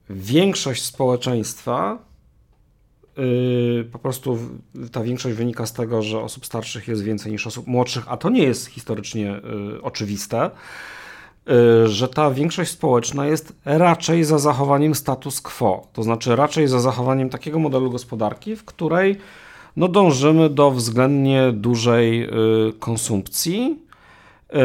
większość 0.10 0.84
społeczeństwa 0.84 1.98
yy, 3.18 3.90
po 3.92 4.00
prostu 4.00 4.40
ta 4.92 5.04
większość 5.04 5.36
wynika 5.36 5.66
z 5.66 5.74
tego, 5.74 6.02
że 6.02 6.20
osób 6.20 6.46
starszych 6.46 6.88
jest 6.88 7.04
więcej 7.04 7.32
niż 7.32 7.48
osób 7.48 7.68
młodszych, 7.68 8.04
a 8.08 8.18
to 8.18 8.30
nie 8.30 8.44
jest 8.44 8.66
historycznie 8.66 9.42
yy, 9.72 9.82
oczywiste. 9.82 10.52
Y, 11.50 11.88
że 11.88 12.08
ta 12.08 12.32
większość 12.32 12.72
społeczna 12.72 13.26
jest 13.26 13.54
raczej 13.66 14.24
za 14.24 14.40
zachowaniem 14.40 14.96
status 14.96 15.42
quo, 15.42 15.88
to 15.94 16.04
znaczy 16.04 16.36
raczej 16.36 16.68
za 16.68 16.80
zachowaniem 16.80 17.30
takiego 17.30 17.60
modelu 17.60 17.92
gospodarki, 17.92 18.56
w 18.56 18.66
której 18.66 19.18
no, 19.76 19.88
dążymy 19.88 20.50
do 20.50 20.72
względnie 20.72 21.52
dużej 21.52 22.24
y, 22.24 22.30
konsumpcji 22.80 23.80
y, 24.50 24.56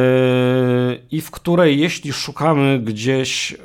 i 1.11 1.21
w 1.21 1.31
której 1.31 1.81
jeśli 1.81 2.13
szukamy 2.13 2.79
gdzieś 2.79 3.57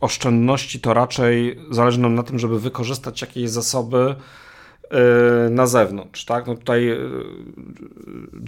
oszczędności, 0.00 0.80
to 0.80 0.94
raczej 0.94 1.58
zależy 1.70 2.00
nam 2.00 2.14
na 2.14 2.22
tym, 2.22 2.38
żeby 2.38 2.60
wykorzystać 2.60 3.20
jakieś 3.20 3.50
zasoby 3.50 4.14
na 5.50 5.66
zewnątrz. 5.66 6.24
Tak? 6.24 6.46
No 6.46 6.54
tutaj 6.54 6.88
y, 6.88 6.98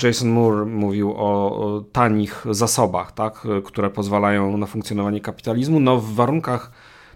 Jason 0.03 0.29
Moore 0.29 0.65
mówił 0.65 1.15
o, 1.17 1.85
tanich 1.93 2.45
zasobach, 2.51 3.13
tak? 3.13 3.47
które 3.65 3.91
pozwalają 3.91 4.57
na 4.57 4.67
funkcjonowanie 4.67 5.21
kapitalizmu. 5.21 5.81
No 5.81 5.99
w 5.99 6.15
warunkach 6.15 6.71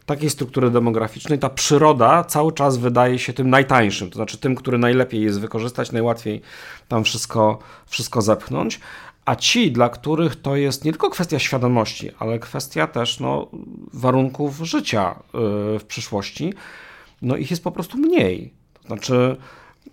takiej 0.07 0.31
struktury 0.31 0.71
demograficznej 0.71 1.39
ta 1.39 1.49
przyroda 1.49 2.25
cały 2.25 2.53
czas 2.53 2.77
wydaje 2.77 3.19
się 3.19 3.33
tym 3.33 3.51
najtańszym, 3.51 4.11
to 4.11 4.17
znaczy 4.17 4.39
tym, 4.39 4.55
który 4.55 4.79
najlepiej 4.79 5.23
jest 5.23 5.41
wykorzystać, 5.41 5.93
najłatwiej 5.93 6.43
tam 6.89 7.05
wszystko, 7.05 7.59
wszystko 7.87 8.23
zepchnąć. 8.23 8.81
A 9.25 9.37
ci, 9.37 9.73
dla 9.73 9.89
których 9.89 10.37
to 10.37 10.57
jest 10.57 10.85
nie 10.85 10.93
tylko 10.93 11.11
kwestia 11.11 11.39
świadomości, 11.39 12.11
ale 12.19 12.39
kwestia 12.39 12.87
też 12.87 13.21
no, 13.21 13.49
warunków 13.93 14.59
życia 14.59 15.11
y, 15.75 15.79
w 15.79 15.85
przyszłości, 15.89 16.55
no 17.23 17.37
ich 17.37 17.51
jest 17.51 17.65
po 17.65 17.73
prostu 17.73 17.99
mniej. 17.99 18.55
Znaczy, 18.87 19.37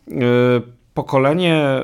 yy, 0.07 0.61
pokolenie 0.93 1.81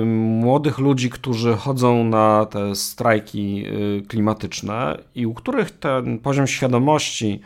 yy, 0.00 0.06
młodych 0.06 0.78
ludzi, 0.78 1.10
którzy 1.10 1.54
chodzą 1.54 2.04
na 2.04 2.46
te 2.46 2.74
strajki 2.74 3.56
yy, 3.56 4.02
klimatyczne 4.08 4.98
i 5.14 5.26
u 5.26 5.34
których 5.34 5.70
ten 5.70 6.18
poziom 6.18 6.46
świadomości 6.46 7.40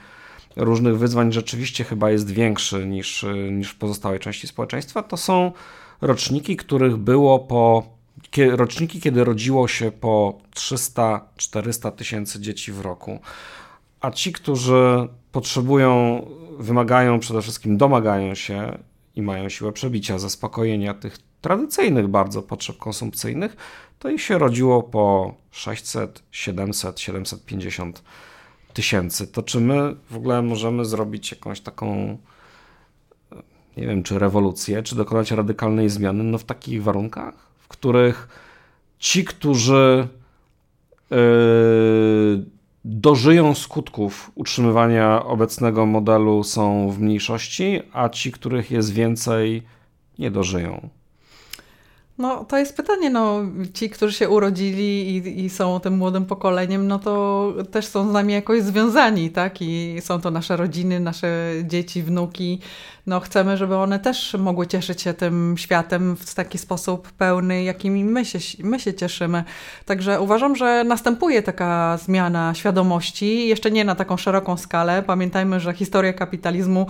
różnych 0.56 0.98
wyzwań 0.98 1.32
rzeczywiście 1.32 1.84
chyba 1.84 2.10
jest 2.10 2.30
większy 2.30 2.86
niż, 2.86 3.26
niż 3.50 3.70
w 3.70 3.78
pozostałej 3.78 4.20
części 4.20 4.46
społeczeństwa, 4.46 5.02
to 5.02 5.16
są 5.16 5.52
roczniki, 6.00 6.56
których 6.56 6.96
było 6.96 7.38
po 7.38 7.82
roczniki, 8.50 9.00
kiedy 9.00 9.24
rodziło 9.24 9.68
się 9.68 9.92
po 9.92 10.38
300-400 10.54 11.92
tysięcy 11.92 12.40
dzieci 12.40 12.72
w 12.72 12.80
roku. 12.80 13.20
A 14.00 14.10
ci, 14.10 14.32
którzy 14.32 15.08
potrzebują 15.32 16.22
wymagają 16.58 17.20
przede 17.20 17.42
wszystkim, 17.42 17.76
domagają 17.76 18.34
się 18.34 18.78
i 19.14 19.22
mają 19.22 19.48
siłę 19.48 19.72
przebicia, 19.72 20.18
zaspokojenia 20.18 20.94
tych 20.94 21.18
tradycyjnych 21.40 22.08
bardzo 22.08 22.42
potrzeb 22.42 22.78
konsumpcyjnych, 22.78 23.56
to 23.98 24.10
ich 24.10 24.22
się 24.22 24.38
rodziło 24.38 24.82
po 24.82 25.34
600, 25.50 26.22
700, 26.30 27.00
750 27.00 28.02
tysięcy. 28.72 29.26
To 29.26 29.42
czy 29.42 29.60
my 29.60 29.96
w 30.10 30.16
ogóle 30.16 30.42
możemy 30.42 30.84
zrobić 30.84 31.30
jakąś 31.30 31.60
taką, 31.60 32.18
nie 33.76 33.86
wiem, 33.86 34.02
czy 34.02 34.18
rewolucję, 34.18 34.82
czy 34.82 34.96
dokonać 34.96 35.30
radykalnej 35.30 35.88
zmiany, 35.88 36.24
no 36.24 36.38
w 36.38 36.44
takich 36.44 36.82
warunkach, 36.82 37.34
w 37.58 37.68
których 37.68 38.28
ci, 38.98 39.24
którzy 39.24 40.08
yy, 41.10 42.57
dożyją 42.90 43.54
skutków 43.54 44.30
utrzymywania 44.34 45.24
obecnego 45.24 45.86
modelu 45.86 46.44
są 46.44 46.90
w 46.90 47.00
mniejszości, 47.00 47.80
a 47.92 48.08
ci, 48.08 48.32
których 48.32 48.70
jest 48.70 48.92
więcej, 48.92 49.62
nie 50.18 50.30
dożyją. 50.30 50.88
No, 52.18 52.44
to 52.44 52.58
jest 52.58 52.76
pytanie, 52.76 53.10
no, 53.10 53.40
ci, 53.74 53.90
którzy 53.90 54.12
się 54.12 54.28
urodzili 54.28 55.16
i, 55.16 55.44
i, 55.44 55.50
są 55.50 55.80
tym 55.80 55.96
młodym 55.96 56.26
pokoleniem, 56.26 56.88
no 56.88 56.98
to 56.98 57.54
też 57.70 57.86
są 57.86 58.10
z 58.10 58.12
nami 58.12 58.32
jakoś 58.32 58.62
związani, 58.62 59.30
tak? 59.30 59.62
I 59.62 59.96
są 60.00 60.20
to 60.20 60.30
nasze 60.30 60.56
rodziny, 60.56 61.00
nasze 61.00 61.50
dzieci, 61.64 62.02
wnuki. 62.02 62.60
No, 63.06 63.20
chcemy, 63.20 63.56
żeby 63.56 63.76
one 63.76 63.98
też 63.98 64.34
mogły 64.38 64.66
cieszyć 64.66 65.02
się 65.02 65.14
tym 65.14 65.54
światem 65.58 66.16
w 66.16 66.34
taki 66.34 66.58
sposób 66.58 67.12
pełny, 67.12 67.62
jakimi 67.62 68.04
my 68.04 68.24
się, 68.24 68.38
my 68.58 68.80
się 68.80 68.94
cieszymy. 68.94 69.44
Także 69.84 70.20
uważam, 70.20 70.56
że 70.56 70.84
następuje 70.84 71.42
taka 71.42 71.98
zmiana 72.04 72.54
świadomości, 72.54 73.48
jeszcze 73.48 73.70
nie 73.70 73.84
na 73.84 73.94
taką 73.94 74.16
szeroką 74.16 74.56
skalę. 74.56 75.02
Pamiętajmy, 75.06 75.60
że 75.60 75.72
historia 75.72 76.12
kapitalizmu 76.12 76.86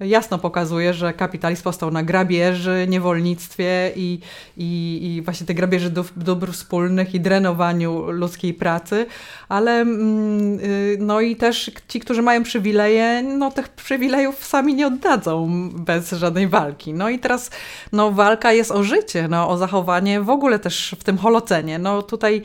jasno 0.00 0.38
pokazuje, 0.38 0.94
że 0.94 1.12
kapitalizm 1.12 1.62
powstał 1.62 1.90
na 1.90 2.02
grabieży, 2.02 2.86
niewolnictwie 2.88 3.92
i, 3.96 4.20
i, 4.56 5.00
i 5.02 5.22
właśnie 5.22 5.46
te 5.46 5.54
grabieży 5.54 5.90
dóbr, 5.90 6.10
dóbr 6.16 6.52
wspólnych 6.52 7.14
i 7.14 7.20
drenowaniu 7.20 8.10
ludzkiej 8.10 8.54
pracy, 8.54 9.06
ale 9.48 9.80
mm, 9.80 10.60
y, 10.60 10.96
no 11.00 11.20
i 11.20 11.36
też 11.36 11.70
ci, 11.88 12.00
którzy 12.00 12.22
mają 12.22 12.42
przywileje, 12.42 13.22
no 13.22 13.50
tych 13.50 13.68
przywilejów 13.68 14.44
sami 14.44 14.74
nie 14.74 14.86
oddadzą 14.86 15.48
bez 15.72 16.10
żadnej 16.10 16.48
walki. 16.48 16.94
No 16.94 17.08
i 17.08 17.18
teraz 17.18 17.50
no, 17.92 18.10
walka 18.10 18.52
jest 18.52 18.70
o 18.70 18.82
życie, 18.82 19.28
no, 19.28 19.48
o 19.48 19.56
zachowanie 19.56 20.20
w 20.20 20.30
ogóle 20.30 20.58
też 20.58 20.96
w 21.00 21.04
tym 21.04 21.18
holocenie. 21.18 21.78
No 21.78 22.02
tutaj 22.02 22.42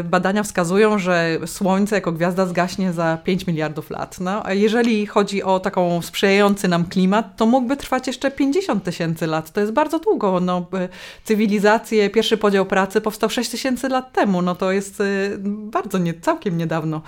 y, 0.00 0.04
badania 0.04 0.42
wskazują, 0.42 0.98
że 0.98 1.38
Słońce 1.46 1.94
jako 1.94 2.12
gwiazda 2.12 2.46
zgaśnie 2.46 2.92
za 2.92 3.18
5 3.24 3.46
miliardów 3.46 3.90
lat. 3.90 4.20
No, 4.20 4.46
a 4.46 4.52
jeżeli 4.52 5.06
chodzi 5.06 5.42
o 5.42 5.60
taką 5.60 6.02
sprzyjający 6.02 6.68
nam 6.68 6.75
klimat, 6.84 7.36
to 7.36 7.46
mógłby 7.46 7.76
trwać 7.76 8.06
jeszcze 8.06 8.30
50 8.30 8.84
tysięcy 8.84 9.26
lat. 9.26 9.50
To 9.50 9.60
jest 9.60 9.72
bardzo 9.72 9.98
długo. 9.98 10.40
No, 10.40 10.66
y, 10.74 10.88
cywilizacje, 11.24 12.10
pierwszy 12.10 12.36
podział 12.36 12.66
pracy 12.66 13.00
powstał 13.00 13.30
6 13.30 13.50
tysięcy 13.50 13.88
lat 13.88 14.12
temu. 14.12 14.42
No 14.42 14.54
to 14.54 14.72
jest 14.72 15.00
y, 15.00 15.36
bardzo 15.44 15.98
nie, 15.98 16.14
całkiem 16.14 16.58
niedawno. 16.58 17.02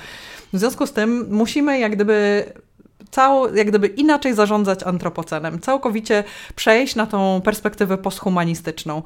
W 0.52 0.59
związku 0.59 0.87
z 0.87 0.92
tym 0.92 1.26
musimy 1.31 1.78
jak 1.78 1.92
gdyby 1.92 2.44
cał, 3.11 3.54
jak 3.54 3.68
gdyby 3.68 3.87
inaczej 3.87 4.35
zarządzać 4.35 4.83
antropocenem, 4.83 5.61
całkowicie 5.61 6.24
przejść 6.54 6.94
na 6.94 7.07
tą 7.07 7.40
perspektywę 7.44 7.98
posthumanistyczną. 7.98 9.02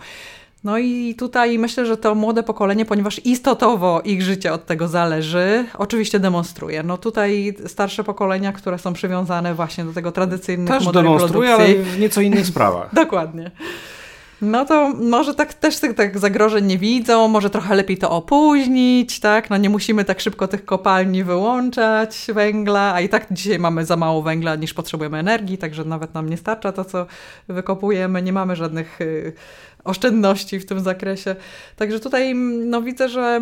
No 0.65 0.79
i 0.79 1.15
tutaj 1.15 1.59
myślę, 1.59 1.87
że 1.87 1.97
to 1.97 2.15
młode 2.15 2.43
pokolenie, 2.43 2.85
ponieważ 2.85 3.27
istotowo 3.27 4.01
ich 4.05 4.23
życie 4.23 4.53
od 4.53 4.67
tego 4.67 4.89
zależy, 4.89 5.65
oczywiście 5.79 6.21
demonstruje. 6.21 6.83
No 6.83 6.99
tutaj 6.99 7.55
starsze 7.67 8.05
pokolenia, 8.05 8.53
które 8.53 8.79
są 8.79 8.93
przywiązane 8.93 9.55
właśnie 9.55 9.85
do 9.85 9.93
tego 9.93 10.13
tradycyjnego 10.13 10.75
Też 10.79 10.85
modelu 10.85 11.09
demonstruje, 11.15 11.49
produkcji. 11.49 11.77
ale 11.77 11.85
w 11.85 11.99
nieco 11.99 12.21
innych 12.21 12.47
sprawach. 12.47 12.95
Dokładnie. 13.05 13.51
No 14.43 14.65
to 14.65 14.89
może 14.89 15.35
tak 15.35 15.55
też 15.55 15.79
tych 15.79 15.95
tak 15.95 16.19
zagrożeń 16.19 16.67
nie 16.67 16.79
widzą, 16.79 17.29
może 17.29 17.51
trochę 17.51 17.75
lepiej 17.75 17.99
to 17.99 18.11
opóźnić, 18.11 19.21
tak? 19.21 19.51
No 19.51 19.57
nie 19.57 19.71
musimy 19.71 20.05
tak 20.05 20.21
szybko 20.21 20.49
tych 20.49 20.65
kopalni 20.65 21.25
wyłączać 21.25 22.27
węgla, 22.35 22.95
a 22.95 23.01
i 23.01 23.09
tak 23.09 23.27
dzisiaj 23.31 23.59
mamy 23.59 23.85
za 23.85 23.97
mało 23.97 24.23
węgla 24.23 24.55
niż 24.55 24.75
potrzebujemy 24.75 25.19
energii, 25.19 25.59
także 25.59 25.85
nawet 25.85 26.15
nam 26.15 26.29
nie 26.29 26.37
starcza 26.37 26.73
to, 26.73 26.85
co 26.85 27.07
wykopujemy, 27.49 28.23
nie 28.23 28.33
mamy 28.33 28.57
żadnych 28.57 29.01
y, 29.01 29.33
oszczędności 29.85 30.59
w 30.61 30.67
tym 30.67 30.81
zakresie. 30.81 31.37
Także 31.77 32.01
tutaj 32.01 32.35
no 32.67 32.83
widzę, 32.83 33.09
że 33.09 33.41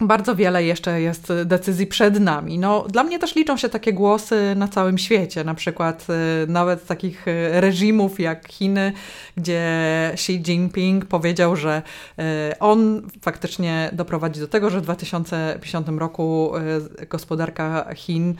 bardzo 0.00 0.36
wiele 0.36 0.64
jeszcze 0.64 1.00
jest 1.00 1.32
decyzji 1.44 1.86
przed 1.86 2.20
nami. 2.20 2.58
No, 2.58 2.84
dla 2.88 3.04
mnie 3.04 3.18
też 3.18 3.34
liczą 3.34 3.56
się 3.56 3.68
takie 3.68 3.92
głosy 3.92 4.54
na 4.56 4.68
całym 4.68 4.98
świecie, 4.98 5.44
na 5.44 5.54
przykład 5.54 6.06
y, 6.44 6.46
nawet 6.46 6.86
takich 6.86 7.28
y, 7.28 7.60
reżimów 7.60 8.20
jak 8.20 8.48
Chiny, 8.48 8.92
gdzie 9.36 9.60
Xi 10.12 10.32
Jinping 10.32 11.04
powiedział, 11.04 11.56
że 11.56 11.82
y, 12.18 12.22
on 12.58 13.02
faktycznie 13.22 13.90
doprowadzi 13.92 14.40
do 14.40 14.48
tego, 14.48 14.70
że 14.70 14.80
w 14.80 14.82
2050 14.82 15.88
roku 15.88 16.52
gospodarka 17.08 17.94
Chin 17.94 18.34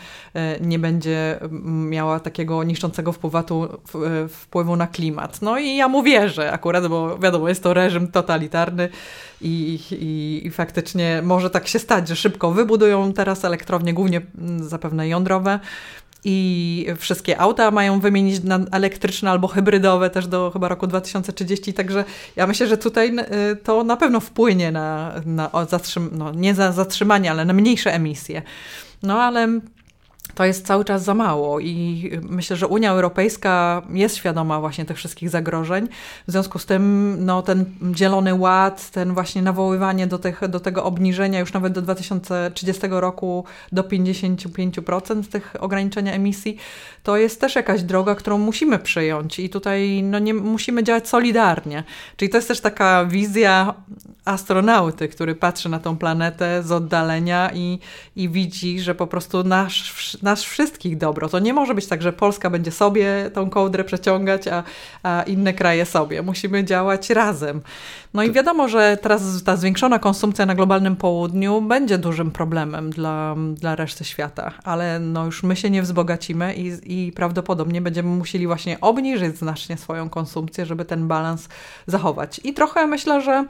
nie 0.60 0.78
będzie 0.78 1.40
miała 1.64 2.20
takiego 2.20 2.64
niszczącego 2.64 3.12
wpływu 4.28 4.76
na 4.76 4.86
klimat. 4.86 5.42
No 5.42 5.58
i 5.58 5.76
ja 5.76 5.88
mu 5.88 6.02
wierzę 6.02 6.52
akurat, 6.52 6.86
bo 6.86 7.18
wiadomo, 7.18 7.48
jest 7.48 7.62
to 7.62 7.74
reżim 7.74 8.08
totalitarny 8.08 8.88
i, 9.40 9.80
i, 9.92 10.46
i 10.46 10.50
faktycznie 10.50 11.22
może 11.24 11.50
tak 11.50 11.68
się 11.68 11.78
stać, 11.78 12.08
że 12.08 12.16
szybko 12.16 12.52
wybudują 12.52 13.12
teraz 13.12 13.44
elektrownie, 13.44 13.94
głównie 13.94 14.20
mm, 14.38 14.68
zapewne 14.68 15.08
jądrowe. 15.08 15.60
I 16.24 16.86
wszystkie 16.98 17.40
auta 17.40 17.70
mają 17.70 18.00
wymienić 18.00 18.42
na 18.42 18.60
elektryczne 18.72 19.30
albo 19.30 19.48
hybrydowe 19.48 20.10
też 20.10 20.26
do 20.26 20.50
chyba 20.50 20.68
roku 20.68 20.86
2030. 20.86 21.72
Także 21.74 22.04
ja 22.36 22.46
myślę, 22.46 22.66
że 22.66 22.78
tutaj 22.78 23.18
y, 23.52 23.56
to 23.56 23.84
na 23.84 23.96
pewno 23.96 24.20
wpłynie 24.20 24.72
na, 24.72 25.14
na 25.26 25.48
zatrzym- 25.48 26.08
no, 26.12 26.32
nie 26.32 26.54
za 26.54 26.72
zatrzymanie, 26.72 27.30
ale 27.30 27.44
na 27.44 27.52
mniejsze 27.52 27.94
emisje. 27.94 28.42
No 29.02 29.22
ale 29.22 29.60
to 30.34 30.44
jest 30.44 30.66
cały 30.66 30.84
czas 30.84 31.04
za 31.04 31.14
mało 31.14 31.60
i 31.60 32.10
myślę, 32.22 32.56
że 32.56 32.66
Unia 32.66 32.90
Europejska 32.90 33.82
jest 33.90 34.16
świadoma 34.16 34.60
właśnie 34.60 34.84
tych 34.84 34.96
wszystkich 34.96 35.30
zagrożeń. 35.30 35.88
W 36.28 36.32
związku 36.32 36.58
z 36.58 36.66
tym 36.66 37.16
no, 37.18 37.42
ten 37.42 37.64
zielony 37.96 38.34
ład, 38.34 38.90
ten 38.90 39.14
właśnie 39.14 39.42
nawoływanie 39.42 40.06
do, 40.06 40.18
tych, 40.18 40.48
do 40.48 40.60
tego 40.60 40.84
obniżenia 40.84 41.40
już 41.40 41.52
nawet 41.52 41.72
do 41.72 41.82
2030 41.82 42.82
roku 42.90 43.44
do 43.72 43.82
55% 43.82 45.24
tych 45.24 45.56
ograniczenia 45.60 46.12
emisji, 46.12 46.56
to 47.02 47.16
jest 47.16 47.40
też 47.40 47.54
jakaś 47.54 47.82
droga, 47.82 48.14
którą 48.14 48.38
musimy 48.38 48.78
przyjąć 48.78 49.38
i 49.38 49.50
tutaj 49.50 50.02
no, 50.02 50.18
nie, 50.18 50.34
musimy 50.34 50.84
działać 50.84 51.08
solidarnie. 51.08 51.84
Czyli 52.16 52.28
to 52.28 52.38
jest 52.38 52.48
też 52.48 52.60
taka 52.60 53.04
wizja 53.04 53.74
astronauty, 54.30 55.08
który 55.08 55.34
patrzy 55.34 55.68
na 55.68 55.78
tą 55.78 55.96
planetę 55.96 56.62
z 56.62 56.72
oddalenia 56.72 57.50
i, 57.54 57.78
i 58.16 58.28
widzi, 58.28 58.80
że 58.80 58.94
po 58.94 59.06
prostu 59.06 59.44
nasz 60.22 60.46
wszystkich 60.46 60.98
dobro. 60.98 61.28
To 61.28 61.38
nie 61.38 61.54
może 61.54 61.74
być 61.74 61.86
tak, 61.86 62.02
że 62.02 62.12
Polska 62.12 62.50
będzie 62.50 62.70
sobie 62.70 63.30
tą 63.34 63.50
kołdrę 63.50 63.84
przeciągać, 63.84 64.48
a, 64.48 64.62
a 65.02 65.22
inne 65.22 65.54
kraje 65.54 65.86
sobie. 65.86 66.22
Musimy 66.22 66.64
działać 66.64 67.10
razem. 67.10 67.60
No 68.14 68.22
i 68.22 68.32
wiadomo, 68.32 68.68
że 68.68 68.98
teraz 69.02 69.42
ta 69.44 69.56
zwiększona 69.56 69.98
konsumpcja 69.98 70.46
na 70.46 70.54
globalnym 70.54 70.96
południu 70.96 71.62
będzie 71.62 71.98
dużym 71.98 72.30
problemem 72.30 72.90
dla, 72.90 73.36
dla 73.54 73.76
reszty 73.76 74.04
świata, 74.04 74.52
ale 74.64 75.00
no 75.00 75.24
już 75.24 75.42
my 75.42 75.56
się 75.56 75.70
nie 75.70 75.82
wzbogacimy 75.82 76.54
i, 76.54 76.72
i 76.84 77.12
prawdopodobnie 77.12 77.80
będziemy 77.80 78.08
musieli 78.08 78.46
właśnie 78.46 78.80
obniżyć 78.80 79.38
znacznie 79.38 79.76
swoją 79.76 80.08
konsumpcję, 80.08 80.66
żeby 80.66 80.84
ten 80.84 81.08
balans 81.08 81.48
zachować. 81.86 82.40
I 82.44 82.54
trochę 82.54 82.86
myślę, 82.86 83.20
że 83.20 83.44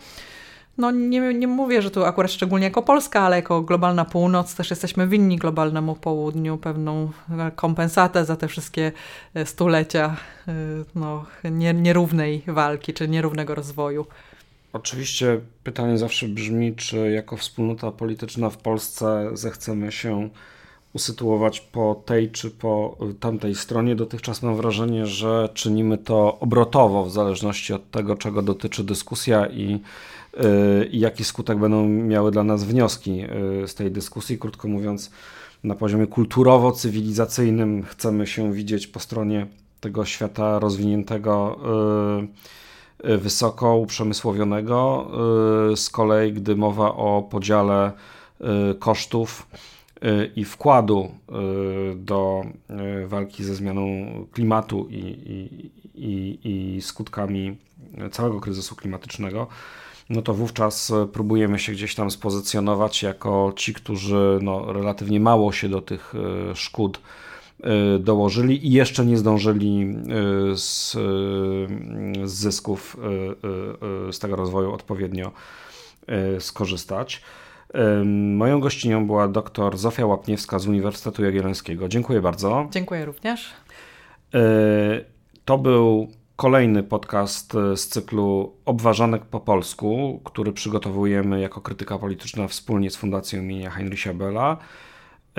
no 0.80 0.90
nie, 0.90 1.34
nie 1.34 1.46
mówię, 1.46 1.82
że 1.82 1.90
tu 1.90 2.04
akurat 2.04 2.30
szczególnie 2.30 2.64
jako 2.64 2.82
Polska, 2.82 3.20
ale 3.20 3.36
jako 3.36 3.62
globalna 3.62 4.04
północ 4.04 4.54
też 4.54 4.70
jesteśmy 4.70 5.08
winni 5.08 5.36
globalnemu 5.36 5.94
południu 5.94 6.58
pewną 6.58 7.10
kompensatę 7.56 8.24
za 8.24 8.36
te 8.36 8.48
wszystkie 8.48 8.92
e, 9.34 9.46
stulecia 9.46 10.16
e, 10.48 10.52
no, 10.94 11.26
nie, 11.44 11.74
nierównej 11.74 12.42
walki 12.46 12.92
czy 12.92 13.08
nierównego 13.08 13.54
rozwoju. 13.54 14.06
Oczywiście 14.72 15.40
pytanie 15.64 15.98
zawsze 15.98 16.28
brzmi, 16.28 16.74
czy 16.74 17.10
jako 17.10 17.36
wspólnota 17.36 17.90
polityczna 17.90 18.50
w 18.50 18.56
Polsce 18.56 19.30
zechcemy 19.32 19.92
się 19.92 20.28
usytuować 20.92 21.60
po 21.60 22.02
tej 22.06 22.30
czy 22.30 22.50
po 22.50 22.96
tamtej 23.20 23.54
stronie. 23.54 23.96
Dotychczas 23.96 24.42
mam 24.42 24.56
wrażenie, 24.56 25.06
że 25.06 25.48
czynimy 25.54 25.98
to 25.98 26.38
obrotowo, 26.38 27.04
w 27.04 27.10
zależności 27.10 27.72
od 27.72 27.90
tego, 27.90 28.16
czego 28.16 28.42
dotyczy 28.42 28.84
dyskusja 28.84 29.46
i, 29.46 29.80
i 30.90 31.00
jaki 31.00 31.24
skutek 31.24 31.58
będą 31.58 31.88
miały 31.88 32.30
dla 32.30 32.44
nas 32.44 32.64
wnioski 32.64 33.16
yy, 33.16 33.68
z 33.68 33.74
tej 33.74 33.90
dyskusji. 33.90 34.38
Krótko 34.38 34.68
mówiąc, 34.68 35.10
na 35.64 35.74
poziomie 35.74 36.06
kulturowo-cywilizacyjnym 36.06 37.82
chcemy 37.82 38.26
się 38.26 38.52
widzieć 38.52 38.86
po 38.86 39.00
stronie 39.00 39.46
tego 39.80 40.04
świata 40.04 40.58
rozwiniętego. 40.58 41.60
Yy, 42.24 42.28
wysoko 43.18 43.76
uprzemysłowionego. 43.76 45.10
Z 45.76 45.90
kolei, 45.90 46.32
gdy 46.32 46.56
mowa 46.56 46.94
o 46.94 47.22
podziale 47.30 47.92
kosztów 48.78 49.46
i 50.36 50.44
wkładu 50.44 51.10
do 51.96 52.44
walki 53.06 53.44
ze 53.44 53.54
zmianą 53.54 53.84
klimatu 54.32 54.86
i, 54.90 54.96
i, 54.96 55.70
i, 55.94 56.38
i 56.76 56.82
skutkami 56.82 57.56
całego 58.10 58.40
kryzysu 58.40 58.76
klimatycznego, 58.76 59.46
no 60.10 60.22
to 60.22 60.34
wówczas 60.34 60.90
y, 60.90 61.06
próbujemy 61.12 61.58
się 61.58 61.72
gdzieś 61.72 61.94
tam 61.94 62.10
spozycjonować 62.10 63.02
jako 63.02 63.52
ci, 63.56 63.74
którzy 63.74 64.38
no, 64.42 64.72
relatywnie 64.72 65.20
mało 65.20 65.52
się 65.52 65.68
do 65.68 65.82
tych 65.82 66.14
y, 66.14 66.56
szkód 66.56 67.00
y, 67.60 67.98
dołożyli 67.98 68.66
i 68.66 68.72
jeszcze 68.72 69.06
nie 69.06 69.16
zdążyli 69.16 69.94
z, 70.54 70.92
z 72.24 72.30
zysków 72.30 72.96
z 74.12 74.18
tego 74.18 74.36
rozwoju 74.36 74.72
odpowiednio 74.72 75.32
skorzystać. 76.38 77.22
Moją 78.36 78.60
gościnią 78.60 79.06
była 79.06 79.28
dr 79.28 79.78
Zofia 79.78 80.06
Łapniewska 80.06 80.58
z 80.58 80.66
Uniwersytetu 80.66 81.24
Jagiellońskiego. 81.24 81.88
Dziękuję 81.88 82.20
bardzo. 82.20 82.68
Dziękuję 82.70 83.04
również. 83.04 83.50
To 85.44 85.58
był 85.58 86.08
kolejny 86.40 86.82
podcast 86.82 87.54
y, 87.54 87.76
z 87.76 87.88
cyklu 87.88 88.56
Obważanek 88.64 89.24
po 89.24 89.40
polsku, 89.40 90.20
który 90.24 90.52
przygotowujemy 90.52 91.40
jako 91.40 91.60
krytyka 91.60 91.98
polityczna 91.98 92.48
wspólnie 92.48 92.90
z 92.90 92.96
Fundacją 92.96 93.42
imienia 93.42 93.70
Heinricha 93.70 94.14
Bella. 94.14 94.56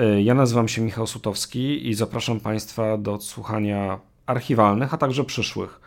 Y, 0.00 0.22
Ja 0.22 0.34
nazywam 0.34 0.68
się 0.68 0.82
Michał 0.82 1.06
Sutowski 1.06 1.88
i 1.88 1.94
zapraszam 1.94 2.40
Państwa 2.40 2.98
do 2.98 3.14
odsłuchania 3.14 3.98
archiwalnych, 4.26 4.94
a 4.94 4.96
także 4.96 5.24
przyszłych 5.24 5.80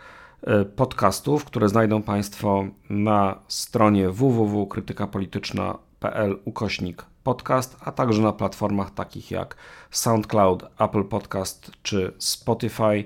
y, 0.61 0.65
podcastów, 0.65 1.45
które 1.45 1.69
znajdą 1.69 2.01
Państwo 2.01 2.65
na 2.89 3.39
stronie 3.47 4.09
www.krytykapolityczna.pl 4.09 6.39
ukośnik 6.45 7.05
podcast, 7.23 7.77
a 7.81 7.91
także 7.91 8.21
na 8.21 8.33
platformach 8.33 8.91
takich 8.91 9.31
jak 9.31 9.55
SoundCloud, 9.91 10.63
Apple 10.79 11.03
Podcast 11.03 11.71
czy 11.83 12.13
Spotify. 12.17 13.05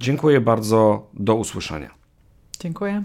Dziękuję 0.00 0.40
bardzo, 0.40 1.10
do 1.14 1.34
usłyszenia. 1.34 1.90
Dziękuję. 2.60 3.02